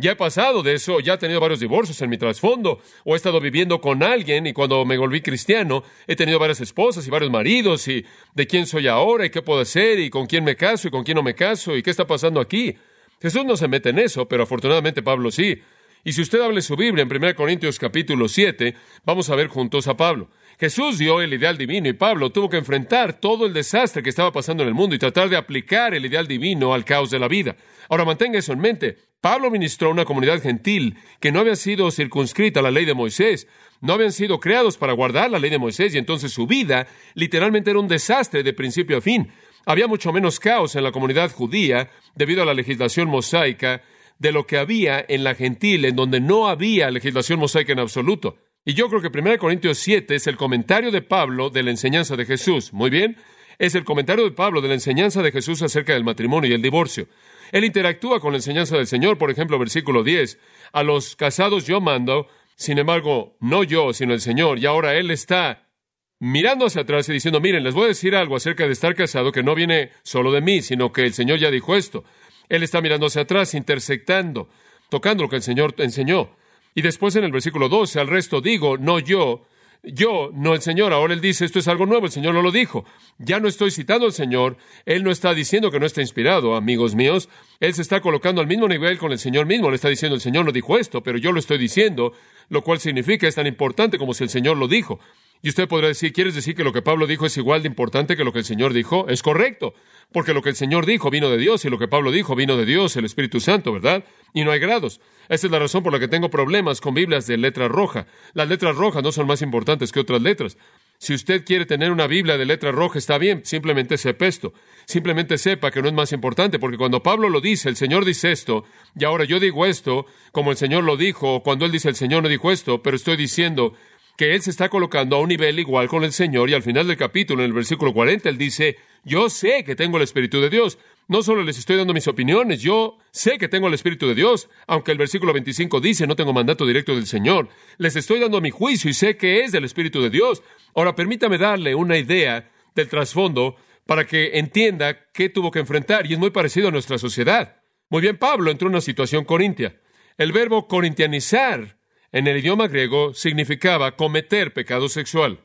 Ya 0.00 0.12
he 0.12 0.16
pasado 0.16 0.62
de 0.62 0.74
eso, 0.74 1.00
ya 1.00 1.14
he 1.14 1.18
tenido 1.18 1.40
varios 1.40 1.58
divorcios 1.58 2.00
en 2.02 2.08
mi 2.08 2.16
trasfondo, 2.18 2.80
o 3.04 3.14
he 3.14 3.16
estado 3.16 3.40
viviendo 3.40 3.80
con 3.80 4.04
alguien 4.04 4.46
y 4.46 4.52
cuando 4.52 4.84
me 4.84 4.96
volví 4.96 5.20
cristiano 5.20 5.82
he 6.06 6.14
tenido 6.14 6.38
varias 6.38 6.60
esposas 6.60 7.04
y 7.04 7.10
varios 7.10 7.32
maridos 7.32 7.88
y 7.88 8.06
de 8.32 8.46
quién 8.46 8.66
soy 8.66 8.86
ahora 8.86 9.26
y 9.26 9.30
qué 9.30 9.42
puedo 9.42 9.60
hacer 9.60 9.98
y 9.98 10.08
con 10.08 10.28
quién 10.28 10.44
me 10.44 10.54
caso 10.54 10.86
y 10.86 10.92
con 10.92 11.02
quién 11.02 11.16
no 11.16 11.24
me 11.24 11.34
caso 11.34 11.76
y 11.76 11.82
qué 11.82 11.90
está 11.90 12.06
pasando 12.06 12.40
aquí. 12.40 12.76
Jesús 13.20 13.44
no 13.44 13.56
se 13.56 13.66
mete 13.66 13.88
en 13.88 13.98
eso, 13.98 14.28
pero 14.28 14.44
afortunadamente 14.44 15.02
Pablo 15.02 15.32
sí. 15.32 15.60
Y 16.04 16.12
si 16.12 16.22
usted 16.22 16.42
hable 16.42 16.62
su 16.62 16.76
Biblia 16.76 17.02
en 17.02 17.12
1 17.12 17.34
Corintios 17.34 17.80
capítulo 17.80 18.28
7, 18.28 18.76
vamos 19.04 19.30
a 19.30 19.34
ver 19.34 19.48
juntos 19.48 19.88
a 19.88 19.96
Pablo. 19.96 20.28
Jesús 20.58 20.98
dio 20.98 21.22
el 21.22 21.32
ideal 21.32 21.56
divino 21.56 21.88
y 21.88 21.92
Pablo 21.92 22.30
tuvo 22.30 22.50
que 22.50 22.56
enfrentar 22.56 23.20
todo 23.20 23.46
el 23.46 23.52
desastre 23.52 24.02
que 24.02 24.10
estaba 24.10 24.32
pasando 24.32 24.64
en 24.64 24.68
el 24.68 24.74
mundo 24.74 24.96
y 24.96 24.98
tratar 24.98 25.28
de 25.28 25.36
aplicar 25.36 25.94
el 25.94 26.04
ideal 26.04 26.26
divino 26.26 26.74
al 26.74 26.84
caos 26.84 27.10
de 27.10 27.20
la 27.20 27.28
vida. 27.28 27.54
Ahora 27.88 28.04
mantenga 28.04 28.40
eso 28.40 28.52
en 28.52 28.58
mente. 28.58 28.96
Pablo 29.20 29.52
ministró 29.52 29.88
a 29.88 29.92
una 29.92 30.04
comunidad 30.04 30.42
gentil 30.42 30.96
que 31.20 31.30
no 31.30 31.38
había 31.38 31.54
sido 31.54 31.92
circunscrita 31.92 32.58
a 32.58 32.64
la 32.64 32.72
ley 32.72 32.84
de 32.84 32.94
Moisés, 32.94 33.46
no 33.80 33.92
habían 33.92 34.10
sido 34.10 34.40
creados 34.40 34.76
para 34.78 34.94
guardar 34.94 35.30
la 35.30 35.38
ley 35.38 35.50
de 35.50 35.58
Moisés 35.58 35.94
y 35.94 35.98
entonces 35.98 36.32
su 36.32 36.48
vida 36.48 36.88
literalmente 37.14 37.70
era 37.70 37.78
un 37.78 37.86
desastre 37.86 38.42
de 38.42 38.52
principio 38.52 38.98
a 38.98 39.00
fin. 39.00 39.32
Había 39.64 39.86
mucho 39.86 40.12
menos 40.12 40.40
caos 40.40 40.74
en 40.74 40.82
la 40.82 40.90
comunidad 40.90 41.30
judía 41.30 41.88
debido 42.16 42.42
a 42.42 42.46
la 42.46 42.54
legislación 42.54 43.08
mosaica 43.08 43.82
de 44.18 44.32
lo 44.32 44.44
que 44.44 44.58
había 44.58 45.04
en 45.08 45.22
la 45.22 45.36
gentil, 45.36 45.84
en 45.84 45.94
donde 45.94 46.20
no 46.20 46.48
había 46.48 46.90
legislación 46.90 47.38
mosaica 47.38 47.72
en 47.72 47.78
absoluto. 47.78 48.38
Y 48.68 48.74
yo 48.74 48.90
creo 48.90 49.00
que 49.00 49.08
1 49.18 49.38
Corintios 49.38 49.78
7 49.78 50.14
es 50.14 50.26
el 50.26 50.36
comentario 50.36 50.90
de 50.90 51.00
Pablo 51.00 51.48
de 51.48 51.62
la 51.62 51.70
enseñanza 51.70 52.16
de 52.16 52.26
Jesús. 52.26 52.74
Muy 52.74 52.90
bien, 52.90 53.16
es 53.58 53.74
el 53.74 53.82
comentario 53.82 54.24
de 54.24 54.32
Pablo 54.32 54.60
de 54.60 54.68
la 54.68 54.74
enseñanza 54.74 55.22
de 55.22 55.32
Jesús 55.32 55.62
acerca 55.62 55.94
del 55.94 56.04
matrimonio 56.04 56.50
y 56.50 56.52
el 56.52 56.60
divorcio. 56.60 57.08
Él 57.50 57.64
interactúa 57.64 58.20
con 58.20 58.32
la 58.32 58.36
enseñanza 58.36 58.76
del 58.76 58.86
Señor, 58.86 59.16
por 59.16 59.30
ejemplo, 59.30 59.58
versículo 59.58 60.04
10. 60.04 60.38
A 60.74 60.82
los 60.82 61.16
casados 61.16 61.66
yo 61.66 61.80
mando, 61.80 62.28
sin 62.56 62.76
embargo, 62.76 63.38
no 63.40 63.64
yo, 63.64 63.94
sino 63.94 64.12
el 64.12 64.20
Señor. 64.20 64.58
Y 64.58 64.66
ahora 64.66 64.96
Él 64.96 65.10
está 65.10 65.70
mirando 66.18 66.66
hacia 66.66 66.82
atrás 66.82 67.08
y 67.08 67.14
diciendo, 67.14 67.40
miren, 67.40 67.64
les 67.64 67.72
voy 67.72 67.84
a 67.84 67.88
decir 67.88 68.14
algo 68.14 68.36
acerca 68.36 68.66
de 68.66 68.72
estar 68.72 68.94
casado 68.94 69.32
que 69.32 69.42
no 69.42 69.54
viene 69.54 69.92
solo 70.02 70.30
de 70.30 70.42
mí, 70.42 70.60
sino 70.60 70.92
que 70.92 71.06
el 71.06 71.14
Señor 71.14 71.38
ya 71.38 71.50
dijo 71.50 71.74
esto. 71.74 72.04
Él 72.50 72.62
está 72.62 72.82
mirando 72.82 73.06
hacia 73.06 73.22
atrás, 73.22 73.54
intersectando, 73.54 74.50
tocando 74.90 75.22
lo 75.22 75.30
que 75.30 75.36
el 75.36 75.42
Señor 75.42 75.74
enseñó. 75.78 76.36
Y 76.78 76.82
después 76.82 77.16
en 77.16 77.24
el 77.24 77.32
versículo 77.32 77.68
12, 77.68 77.98
al 77.98 78.06
resto 78.06 78.40
digo, 78.40 78.78
no 78.78 79.00
yo, 79.00 79.44
yo, 79.82 80.30
no 80.32 80.54
el 80.54 80.60
Señor. 80.60 80.92
Ahora 80.92 81.12
Él 81.12 81.20
dice, 81.20 81.44
esto 81.44 81.58
es 81.58 81.66
algo 81.66 81.86
nuevo, 81.86 82.06
el 82.06 82.12
Señor 82.12 82.34
no 82.34 82.40
lo 82.40 82.52
dijo. 82.52 82.84
Ya 83.18 83.40
no 83.40 83.48
estoy 83.48 83.72
citando 83.72 84.06
al 84.06 84.12
Señor, 84.12 84.56
Él 84.86 85.02
no 85.02 85.10
está 85.10 85.34
diciendo 85.34 85.72
que 85.72 85.80
no 85.80 85.86
está 85.86 86.02
inspirado, 86.02 86.54
amigos 86.54 86.94
míos. 86.94 87.28
Él 87.58 87.74
se 87.74 87.82
está 87.82 88.00
colocando 88.00 88.40
al 88.40 88.46
mismo 88.46 88.68
nivel 88.68 88.96
con 88.96 89.10
el 89.10 89.18
Señor 89.18 89.46
mismo, 89.46 89.70
le 89.70 89.74
está 89.74 89.88
diciendo, 89.88 90.14
el 90.14 90.20
Señor 90.20 90.44
no 90.44 90.52
dijo 90.52 90.78
esto, 90.78 91.02
pero 91.02 91.18
yo 91.18 91.32
lo 91.32 91.40
estoy 91.40 91.58
diciendo, 91.58 92.12
lo 92.48 92.62
cual 92.62 92.78
significa 92.78 93.26
es 93.26 93.34
tan 93.34 93.48
importante 93.48 93.98
como 93.98 94.14
si 94.14 94.22
el 94.22 94.30
Señor 94.30 94.56
lo 94.56 94.68
dijo. 94.68 95.00
Y 95.42 95.50
usted 95.50 95.68
podrá 95.68 95.88
decir, 95.88 96.12
¿quieres 96.12 96.34
decir 96.34 96.54
que 96.54 96.64
lo 96.64 96.72
que 96.72 96.82
Pablo 96.82 97.06
dijo 97.06 97.26
es 97.26 97.36
igual 97.36 97.62
de 97.62 97.68
importante 97.68 98.16
que 98.16 98.24
lo 98.24 98.32
que 98.32 98.40
el 98.40 98.44
Señor 98.44 98.72
dijo? 98.72 99.08
Es 99.08 99.22
correcto, 99.22 99.72
porque 100.12 100.34
lo 100.34 100.42
que 100.42 100.48
el 100.48 100.56
Señor 100.56 100.84
dijo 100.84 101.10
vino 101.10 101.30
de 101.30 101.38
Dios 101.38 101.64
y 101.64 101.70
lo 101.70 101.78
que 101.78 101.86
Pablo 101.86 102.10
dijo 102.10 102.34
vino 102.34 102.56
de 102.56 102.64
Dios, 102.64 102.96
el 102.96 103.04
Espíritu 103.04 103.38
Santo, 103.38 103.72
¿verdad? 103.72 104.04
Y 104.34 104.42
no 104.42 104.50
hay 104.50 104.58
grados. 104.58 105.00
Esa 105.28 105.46
es 105.46 105.50
la 105.50 105.58
razón 105.58 105.82
por 105.82 105.92
la 105.92 106.00
que 106.00 106.08
tengo 106.08 106.28
problemas 106.28 106.80
con 106.80 106.94
Biblias 106.94 107.26
de 107.26 107.36
letra 107.36 107.68
roja. 107.68 108.06
Las 108.32 108.48
letras 108.48 108.74
rojas 108.76 109.02
no 109.02 109.12
son 109.12 109.26
más 109.26 109.42
importantes 109.42 109.92
que 109.92 110.00
otras 110.00 110.22
letras. 110.22 110.56
Si 111.00 111.14
usted 111.14 111.44
quiere 111.44 111.64
tener 111.64 111.92
una 111.92 112.08
Biblia 112.08 112.36
de 112.36 112.44
letra 112.44 112.72
roja, 112.72 112.98
está 112.98 113.18
bien, 113.18 113.42
simplemente 113.44 113.96
sepa 113.96 114.26
esto. 114.26 114.52
Simplemente 114.84 115.38
sepa 115.38 115.70
que 115.70 115.80
no 115.80 115.88
es 115.88 115.94
más 115.94 116.12
importante, 116.12 116.58
porque 116.58 116.76
cuando 116.76 117.04
Pablo 117.04 117.28
lo 117.28 117.40
dice, 117.40 117.68
el 117.68 117.76
Señor 117.76 118.04
dice 118.04 118.32
esto, 118.32 118.64
y 118.98 119.04
ahora 119.04 119.24
yo 119.24 119.38
digo 119.38 119.64
esto, 119.66 120.06
como 120.32 120.50
el 120.50 120.56
Señor 120.56 120.82
lo 120.82 120.96
dijo, 120.96 121.36
o 121.36 121.42
cuando 121.44 121.66
él 121.66 121.70
dice 121.70 121.88
el 121.88 121.94
Señor 121.94 122.24
no 122.24 122.28
dijo 122.28 122.50
esto, 122.50 122.82
pero 122.82 122.96
estoy 122.96 123.16
diciendo 123.16 123.74
que 124.18 124.34
él 124.34 124.42
se 124.42 124.50
está 124.50 124.68
colocando 124.68 125.14
a 125.14 125.20
un 125.20 125.28
nivel 125.28 125.60
igual 125.60 125.86
con 125.86 126.02
el 126.02 126.12
Señor, 126.12 126.50
y 126.50 126.54
al 126.54 126.64
final 126.64 126.88
del 126.88 126.96
capítulo, 126.96 127.40
en 127.40 127.46
el 127.46 127.52
versículo 127.52 127.94
40, 127.94 128.28
él 128.28 128.36
dice, 128.36 128.76
Yo 129.04 129.30
sé 129.30 129.62
que 129.62 129.76
tengo 129.76 129.96
el 129.96 130.02
Espíritu 130.02 130.40
de 130.40 130.50
Dios. 130.50 130.76
No 131.06 131.22
solo 131.22 131.44
les 131.44 131.56
estoy 131.56 131.76
dando 131.76 131.94
mis 131.94 132.08
opiniones, 132.08 132.60
yo 132.60 132.98
sé 133.12 133.38
que 133.38 133.46
tengo 133.46 133.68
el 133.68 133.74
Espíritu 133.74 134.08
de 134.08 134.16
Dios, 134.16 134.50
aunque 134.66 134.90
el 134.90 134.98
versículo 134.98 135.32
25 135.32 135.80
dice 135.80 136.06
no 136.06 136.16
tengo 136.16 136.32
mandato 136.32 136.66
directo 136.66 136.96
del 136.96 137.06
Señor. 137.06 137.48
Les 137.78 137.94
estoy 137.94 138.18
dando 138.18 138.40
mi 138.40 138.50
juicio 138.50 138.90
y 138.90 138.94
sé 138.94 139.16
que 139.16 139.44
es 139.44 139.52
del 139.52 139.64
Espíritu 139.64 140.02
de 140.02 140.10
Dios. 140.10 140.42
Ahora 140.74 140.96
permítame 140.96 141.38
darle 141.38 141.76
una 141.76 141.96
idea 141.96 142.50
del 142.74 142.88
trasfondo 142.88 143.54
para 143.86 144.04
que 144.04 144.38
entienda 144.38 144.98
qué 145.14 145.28
tuvo 145.28 145.52
que 145.52 145.60
enfrentar 145.60 146.06
y 146.06 146.14
es 146.14 146.18
muy 146.18 146.30
parecido 146.30 146.68
a 146.68 146.72
nuestra 146.72 146.98
sociedad. 146.98 147.62
Muy 147.88 148.02
bien, 148.02 148.18
Pablo 148.18 148.50
entró 148.50 148.66
en 148.66 148.74
una 148.74 148.80
situación 148.80 149.24
corintia. 149.24 149.80
El 150.18 150.32
verbo 150.32 150.66
corintianizar 150.66 151.77
en 152.12 152.26
el 152.26 152.38
idioma 152.38 152.68
griego 152.68 153.14
significaba 153.14 153.96
cometer 153.96 154.52
pecado 154.52 154.88
sexual. 154.88 155.40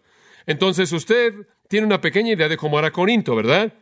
Entonces 0.45 0.91
usted 0.91 1.33
tiene 1.67 1.85
una 1.87 2.01
pequeña 2.01 2.33
idea 2.33 2.49
de 2.49 2.57
cómo 2.57 2.79
era 2.79 2.91
Corinto, 2.91 3.35
¿verdad? 3.35 3.73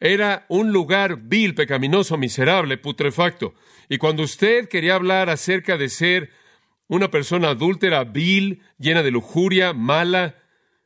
Era 0.00 0.46
un 0.48 0.72
lugar 0.72 1.18
vil, 1.22 1.54
pecaminoso, 1.54 2.16
miserable, 2.16 2.78
putrefacto. 2.78 3.54
Y 3.88 3.98
cuando 3.98 4.22
usted 4.22 4.68
quería 4.68 4.94
hablar 4.94 5.28
acerca 5.28 5.76
de 5.76 5.88
ser 5.88 6.30
una 6.86 7.10
persona 7.10 7.50
adúltera, 7.50 8.04
vil, 8.04 8.62
llena 8.78 9.02
de 9.02 9.10
lujuria, 9.10 9.72
mala, 9.72 10.36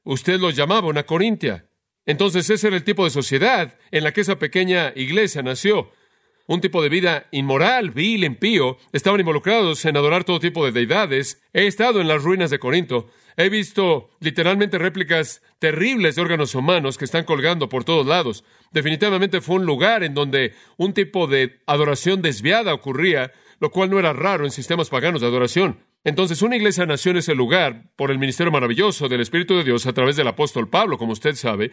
usted 0.02 0.40
lo 0.40 0.50
llamaba 0.50 0.88
una 0.88 1.04
corintia. 1.04 1.66
Entonces 2.06 2.48
ese 2.50 2.68
era 2.68 2.76
el 2.76 2.84
tipo 2.84 3.04
de 3.04 3.10
sociedad 3.10 3.78
en 3.90 4.04
la 4.04 4.12
que 4.12 4.22
esa 4.22 4.38
pequeña 4.38 4.92
iglesia 4.96 5.42
nació. 5.42 5.92
Un 6.46 6.60
tipo 6.60 6.82
de 6.82 6.88
vida 6.88 7.26
inmoral, 7.30 7.90
vil, 7.90 8.24
impío. 8.24 8.78
Estaban 8.92 9.20
involucrados 9.20 9.84
en 9.84 9.96
adorar 9.96 10.24
todo 10.24 10.40
tipo 10.40 10.64
de 10.64 10.72
deidades. 10.72 11.42
He 11.52 11.66
estado 11.66 12.00
en 12.00 12.08
las 12.08 12.22
ruinas 12.22 12.50
de 12.50 12.58
Corinto. 12.58 13.08
He 13.36 13.48
visto 13.48 14.10
literalmente 14.20 14.78
réplicas 14.78 15.42
terribles 15.58 16.16
de 16.16 16.22
órganos 16.22 16.54
humanos 16.54 16.98
que 16.98 17.04
están 17.04 17.24
colgando 17.24 17.68
por 17.68 17.84
todos 17.84 18.06
lados. 18.06 18.44
Definitivamente 18.72 19.40
fue 19.40 19.56
un 19.56 19.66
lugar 19.66 20.02
en 20.04 20.14
donde 20.14 20.54
un 20.76 20.92
tipo 20.92 21.26
de 21.26 21.60
adoración 21.66 22.20
desviada 22.20 22.74
ocurría, 22.74 23.32
lo 23.60 23.70
cual 23.70 23.90
no 23.90 23.98
era 23.98 24.12
raro 24.12 24.44
en 24.44 24.50
sistemas 24.50 24.90
paganos 24.90 25.20
de 25.20 25.28
adoración. 25.28 25.78
Entonces, 26.04 26.42
una 26.42 26.56
iglesia 26.56 26.84
nació 26.84 27.12
en 27.12 27.18
ese 27.18 27.34
lugar 27.34 27.84
por 27.94 28.10
el 28.10 28.18
ministerio 28.18 28.50
maravilloso 28.50 29.08
del 29.08 29.20
Espíritu 29.20 29.56
de 29.56 29.64
Dios 29.64 29.86
a 29.86 29.92
través 29.92 30.16
del 30.16 30.26
apóstol 30.26 30.68
Pablo, 30.68 30.98
como 30.98 31.12
usted 31.12 31.36
sabe. 31.36 31.70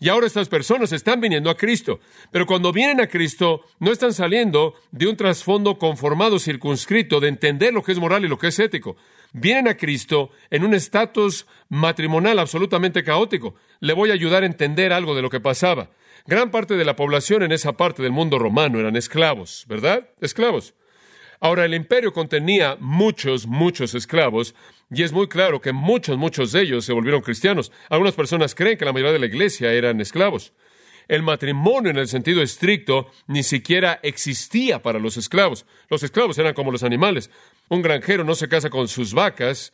Y 0.00 0.08
ahora 0.08 0.26
estas 0.26 0.48
personas 0.48 0.92
están 0.92 1.20
viniendo 1.20 1.50
a 1.50 1.56
Cristo. 1.56 2.00
Pero 2.30 2.46
cuando 2.46 2.72
vienen 2.72 3.00
a 3.00 3.08
Cristo, 3.08 3.62
no 3.80 3.90
están 3.90 4.12
saliendo 4.12 4.74
de 4.92 5.08
un 5.08 5.16
trasfondo 5.16 5.78
conformado, 5.78 6.38
circunscrito, 6.38 7.20
de 7.20 7.28
entender 7.28 7.72
lo 7.72 7.82
que 7.82 7.92
es 7.92 7.98
moral 7.98 8.24
y 8.24 8.28
lo 8.28 8.38
que 8.38 8.48
es 8.48 8.58
ético. 8.58 8.96
Vienen 9.32 9.68
a 9.68 9.76
Cristo 9.76 10.30
en 10.50 10.64
un 10.64 10.74
estatus 10.74 11.46
matrimonial 11.68 12.38
absolutamente 12.38 13.02
caótico. 13.02 13.56
Le 13.80 13.92
voy 13.92 14.10
a 14.10 14.14
ayudar 14.14 14.44
a 14.44 14.46
entender 14.46 14.92
algo 14.92 15.14
de 15.14 15.22
lo 15.22 15.30
que 15.30 15.40
pasaba. 15.40 15.90
Gran 16.26 16.50
parte 16.50 16.76
de 16.76 16.84
la 16.84 16.96
población 16.96 17.42
en 17.42 17.52
esa 17.52 17.72
parte 17.72 18.02
del 18.02 18.12
mundo 18.12 18.38
romano 18.38 18.78
eran 18.78 18.96
esclavos, 18.96 19.64
¿verdad? 19.66 20.10
Esclavos. 20.20 20.74
Ahora, 21.40 21.64
el 21.64 21.74
imperio 21.74 22.12
contenía 22.12 22.76
muchos, 22.80 23.46
muchos 23.46 23.94
esclavos, 23.94 24.54
y 24.90 25.02
es 25.02 25.12
muy 25.12 25.28
claro 25.28 25.60
que 25.60 25.72
muchos, 25.72 26.16
muchos 26.16 26.52
de 26.52 26.62
ellos 26.62 26.84
se 26.84 26.92
volvieron 26.92 27.20
cristianos. 27.20 27.70
Algunas 27.88 28.14
personas 28.14 28.54
creen 28.54 28.78
que 28.78 28.84
la 28.84 28.92
mayoría 28.92 29.12
de 29.12 29.18
la 29.18 29.26
iglesia 29.26 29.72
eran 29.72 30.00
esclavos. 30.00 30.52
El 31.08 31.22
matrimonio 31.22 31.90
en 31.90 31.96
el 31.96 32.08
sentido 32.08 32.42
estricto 32.42 33.10
ni 33.26 33.42
siquiera 33.42 33.98
existía 34.02 34.82
para 34.82 34.98
los 34.98 35.16
esclavos. 35.16 35.64
Los 35.88 36.02
esclavos 36.02 36.36
eran 36.38 36.54
como 36.54 36.70
los 36.70 36.82
animales. 36.82 37.30
Un 37.68 37.80
granjero 37.80 38.24
no 38.24 38.34
se 38.34 38.48
casa 38.48 38.68
con 38.68 38.88
sus 38.88 39.14
vacas, 39.14 39.72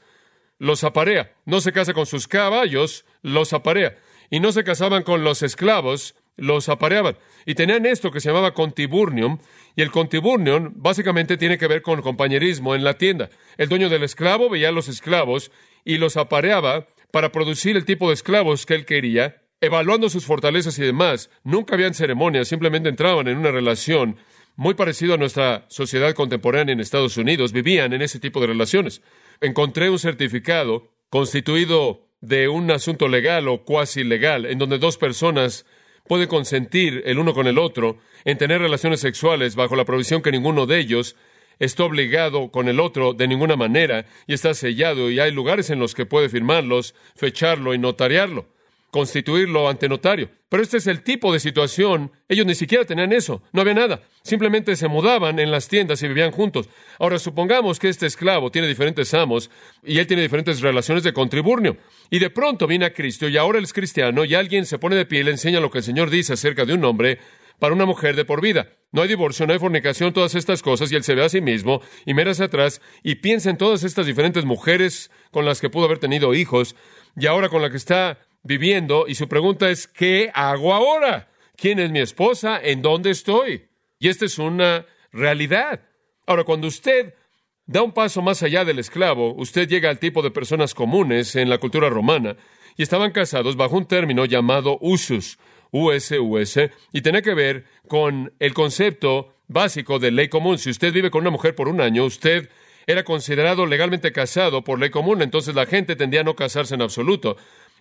los 0.59 0.85
aparea. 0.85 1.33
No 1.44 1.61
se 1.61 1.73
casa 1.73 1.92
con 1.92 2.06
sus 2.06 2.28
caballos, 2.28 3.04
los 3.23 3.52
aparea. 3.52 3.99
Y 4.30 4.38
no 4.38 4.52
se 4.52 4.62
casaban 4.62 5.02
con 5.02 5.25
los 5.25 5.42
esclavos, 5.42 6.14
los 6.37 6.69
apareaban. 6.69 7.17
Y 7.47 7.55
tenían 7.55 7.87
esto 7.87 8.11
que 8.11 8.21
se 8.21 8.29
llamaba 8.29 8.55
contiburnium, 8.55 9.38
y 9.76 9.83
el 9.83 9.91
contiburnium 9.91 10.73
básicamente 10.76 11.37
tiene 11.37 11.59
que 11.59 11.67
ver 11.67 11.83
con 11.83 12.03
compañerismo 12.03 12.75
en 12.75 12.85
la 12.85 12.95
tienda. 12.95 13.31
El 13.57 13.69
dueño 13.69 13.88
del 13.88 14.03
esclavo 14.03 14.49
veía 14.49 14.69
a 14.69 14.73
los 14.73 14.88
esclavos 14.88 15.50
y 15.85 15.99
los 15.99 16.17
apareaba 16.17 16.87
para 17.11 17.31
producir 17.31 17.76
el 17.76 17.85
tipo 17.85 18.09
de 18.09 18.14
esclavos 18.14 18.67
que 18.67 18.75
él 18.75 18.87
quería, 18.87 19.43
evaluando 19.61 20.09
sus 20.09 20.25
fortalezas 20.25 20.79
y 20.79 20.83
demás. 20.83 21.31
Nunca 21.45 21.75
habían 21.75 21.95
ceremonias, 21.95 22.49
simplemente 22.49 22.88
entraban 22.88 23.29
en 23.29 23.38
una 23.38 23.50
relación 23.50 24.17
muy 24.57 24.75
parecida 24.75 25.14
a 25.14 25.19
nuestra 25.19 25.67
sociedad 25.69 26.14
contemporánea 26.14 26.73
en 26.73 26.81
Estados 26.81 27.17
Unidos. 27.17 27.53
Vivían 27.53 27.93
en 27.93 28.03
ese 28.03 28.21
tipo 28.21 28.41
de 28.41 28.49
relaciones. 28.49 29.03
Encontré 29.41 29.91
un 29.91 29.99
certificado 29.99 30.93
constituido 31.09 32.09
de 32.21 32.49
un 32.49 32.71
asunto 32.71 33.09
legal 33.09 33.49
o 33.49 33.64
cuasi 33.64 34.03
legal, 34.03 34.47
en 34.47 34.59
donde 34.59 34.79
dos 34.79 34.97
personas 34.97 35.67
puede 36.07 36.29
consentir 36.29 37.03
el 37.07 37.19
uno 37.19 37.35
con 37.35 37.47
el 37.47 37.59
otro 37.59 37.99
en 38.25 38.39
tener 38.39 38.61
relaciones 38.61 39.01
sexuales 39.01 39.57
bajo 39.57 39.77
la 39.77 39.85
provisión 39.85 40.23
que 40.23 40.33
ninguno 40.33 40.67
de 40.67 40.79
ellos 40.79 41.17
está 41.59 41.85
obligado 41.85 42.51
con 42.51 42.69
el 42.69 42.81
otro 42.81 43.15
de 43.15 43.29
ninguna 43.29 43.57
manera 43.57 44.07
y 44.27 44.35
está 44.35 44.55
sellado 44.55 45.11
y 45.11 45.21
hay 45.21 45.31
lugares 45.31 45.71
en 45.71 45.79
los 45.79 45.95
que 45.95 46.07
puede 46.07 46.29
firmarlos, 46.29 46.95
fecharlo 47.15 47.75
y 47.75 47.79
notariarlo 47.79 48.54
constituirlo 48.95 49.69
ante 49.69 49.89
notario. 49.89 50.31
Pero 50.49 50.63
este 50.63 50.77
es 50.77 50.87
el 50.87 51.03
tipo 51.03 51.33
de 51.33 51.41
situación. 51.41 52.13
Ellos 52.29 52.47
ni 52.47 52.55
siquiera 52.55 52.85
tenían 52.85 53.13
eso, 53.13 53.43
no 53.53 53.61
había 53.61 53.75
nada. 53.75 54.03
Simplemente 54.23 54.77
se 54.77 54.87
mudaban 54.87 55.41
en 55.41 55.51
las 55.51 55.67
tiendas 55.67 56.01
y 56.05 56.07
vivían 56.07 56.31
juntos. 56.31 56.69
Ahora, 57.01 57.19
supongamos 57.19 57.81
que 57.81 57.89
este 57.89 58.07
esclavo 58.07 58.53
tiene 58.53 58.69
diferentes 58.69 59.13
amos 59.13 59.51
y 59.83 59.99
él 59.99 60.07
tiene 60.07 60.23
diferentes 60.23 60.61
relaciones 60.61 61.03
de 61.03 61.13
contriburnio. 61.13 61.77
Y 62.09 62.21
de 62.21 62.31
pronto 62.31 62.69
viene 62.69 62.85
a 62.85 62.93
Cristo 62.93 63.29
y 63.29 63.37
ahora 63.37 63.59
él 63.59 63.65
es 63.65 63.73
cristiano 63.73 64.25
y 64.25 64.37
alguien 64.37 64.65
se 64.65 64.79
pone 64.79 64.95
de 64.95 65.07
pie 65.07 65.23
y 65.23 65.25
le 65.25 65.33
enseña 65.33 65.59
lo 65.59 65.73
que 65.73 65.79
el 65.79 65.85
Señor 65.85 66.09
dice 66.09 66.35
acerca 66.35 66.65
de 66.65 66.75
un 66.75 66.85
hombre 66.85 67.19
para 67.59 67.75
una 67.75 67.87
mujer 67.87 68.15
de 68.15 68.25
por 68.25 68.41
vida. 68.41 68.69
No 68.93 69.03
hay 69.03 69.09
divorcio, 69.09 69.45
no 69.45 69.55
hay 69.55 69.59
fornicación, 69.59 70.13
todas 70.13 70.37
estas 70.37 70.63
cosas, 70.63 70.93
y 70.93 70.95
él 70.95 71.03
se 71.03 71.17
ve 71.17 71.25
a 71.25 71.29
sí 71.29 71.41
mismo 71.41 71.81
y 72.07 72.15
mira 72.15 72.31
hacia 72.31 72.45
atrás 72.45 72.81
y 73.03 73.17
piensa 73.17 73.51
en 73.51 73.59
todas 73.59 73.83
estas 73.83 74.07
diferentes 74.07 74.45
mujeres 74.45 75.11
con 75.33 75.45
las 75.45 75.61
que 75.61 75.69
pudo 75.69 75.87
haber 75.87 75.99
tenido 75.99 76.33
hijos, 76.33 76.77
y 77.17 77.27
ahora 77.27 77.49
con 77.49 77.61
la 77.61 77.71
que 77.71 77.77
está 77.77 78.19
viviendo 78.45 79.07
y 79.09 79.17
su 79.17 79.27
pregunta 79.29 79.69
es, 79.71 79.89
¿qué 79.89 80.31
hago 80.33 80.73
ahora? 80.73 81.29
¿Quién 81.57 81.81
es 81.81 81.91
mi 81.91 82.01
esposa? 82.01 82.61
¿En 82.63 82.83
dónde 82.83 83.11
estoy? 83.11 83.67
Y 83.99 84.09
esta 84.09 84.27
es 84.27 84.39
una 84.39 84.87
realidad. 85.13 85.81
Ahora, 86.27 86.45
cuando 86.45 86.69
usted 86.69 87.15
da 87.67 87.83
un 87.83 87.93
paso 87.93 88.23
más 88.23 88.43
allá 88.43 88.65
del 88.65 88.79
esclavo, 88.79 89.35
usted 89.35 89.69
llega 89.69 89.91
al 89.91 89.99
tipo 89.99 90.23
de 90.23 90.31
personas 90.31 90.75
comunes 90.75 91.35
en 91.37 91.49
la 91.49 91.59
cultura 91.59 91.89
romana 91.89 92.37
y 92.77 92.83
estaban 92.83 93.13
casados 93.13 93.57
bajo 93.57 93.77
un 93.77 93.87
término 93.87 94.25
llamado 94.27 94.79
usus, 94.81 95.39
USUS, 95.71 96.59
y 96.93 97.01
tenía 97.01 97.23
que 97.23 97.35
ver 97.35 97.65
con 97.89 98.33
el 98.39 98.53
concepto 98.53 99.35
básico 99.49 99.99
de 99.99 100.11
ley 100.11 100.29
común. 100.29 100.59
Si 100.59 100.71
usted 100.71 100.93
vive 100.93 101.11
con 101.11 101.23
una 101.23 101.31
mujer 101.31 101.55
por 101.55 101.69
un 101.69 101.81
año, 101.81 102.05
usted 102.05 102.51
era 102.87 103.05
considerado 103.05 103.67
legalmente 103.67 104.13
casado 104.13 104.63
por 104.63 104.79
ley 104.79 104.91
común, 104.91 105.23
entonces 105.23 105.55
la 105.55 105.67
gente 105.67 105.97
tendía 105.97 106.21
a 106.21 106.25
no 106.25 106.37
casarse 106.37 106.75
en 106.75 106.83
absoluto 106.83 107.37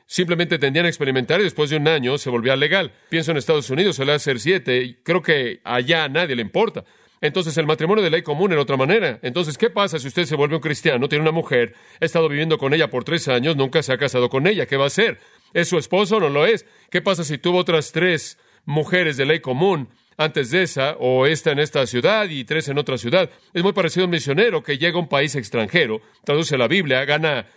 simplemente 0.05 0.60
tendían 0.60 0.86
a 0.86 0.89
experimentar 0.89 1.39
y 1.39 1.43
después 1.43 1.69
de 1.69 1.77
un 1.77 1.88
año 1.88 2.17
se 2.17 2.29
volvía 2.29 2.55
legal. 2.55 2.91
Pienso 3.10 3.31
en 3.31 3.38
Estados 3.38 3.69
Unidos, 3.69 3.95
suele 3.95 4.17
ser 4.19 4.39
siete, 4.39 4.83
y 4.83 4.93
creo 4.95 5.22
que 5.22 5.60
allá 5.63 6.05
a 6.05 6.10
nadie 6.10 6.36
le 6.36 6.41
importa. 6.41 6.83
Entonces 7.24 7.57
el 7.57 7.65
matrimonio 7.65 8.03
de 8.03 8.10
ley 8.10 8.22
común 8.22 8.51
era 8.51 8.62
otra 8.62 8.75
manera. 8.75 9.17
Entonces, 9.22 9.57
¿qué 9.57 9.69
pasa 9.69 9.98
si 9.98 10.10
usted 10.10 10.25
se 10.25 10.36
vuelve 10.36 10.55
un 10.55 10.62
cristiano, 10.62 11.07
tiene 11.07 11.22
una 11.22 11.31
mujer, 11.31 11.74
ha 12.01 12.03
estado 12.03 12.27
viviendo 12.27 12.57
con 12.57 12.74
ella 12.74 12.89
por 12.89 13.05
tres 13.05 13.29
años, 13.29 13.55
nunca 13.55 13.81
se 13.81 13.93
ha 13.93 13.98
casado 13.98 14.29
con 14.29 14.45
ella? 14.45 14.65
¿Qué 14.65 14.75
va 14.75 14.83
a 14.83 14.88
hacer? 14.88 15.19
¿Es 15.53 15.69
su 15.69 15.77
esposo 15.77 16.17
o 16.17 16.19
no 16.19 16.27
lo 16.27 16.45
es? 16.45 16.65
¿Qué 16.89 17.01
pasa 17.01 17.24
si 17.24 17.38
tuvo 17.38 17.60
otras 17.60 17.93
tres 17.93 18.38
mujeres 18.65 19.15
de 19.15 19.25
ley 19.25 19.39
común 19.39 19.88
antes 20.17 20.51
de 20.51 20.63
esa, 20.63 20.98
o 21.00 21.25
esta 21.25 21.51
en 21.51 21.60
esta 21.60 21.88
ciudad 21.88 22.27
y 22.29 22.43
tres 22.43 22.67
en 22.67 22.77
otra 22.77 22.98
ciudad? 22.98 23.29
Es 23.53 23.63
muy 23.63 23.72
parecido 23.72 24.03
a 24.03 24.07
un 24.07 24.12
misionero 24.12 24.62
que 24.62 24.77
llega 24.77 24.98
a 24.98 25.01
un 25.01 25.07
país 25.07 25.33
extranjero, 25.36 26.01
traduce 26.25 26.57
la 26.57 26.67
Biblia, 26.67 27.05
gana 27.05 27.48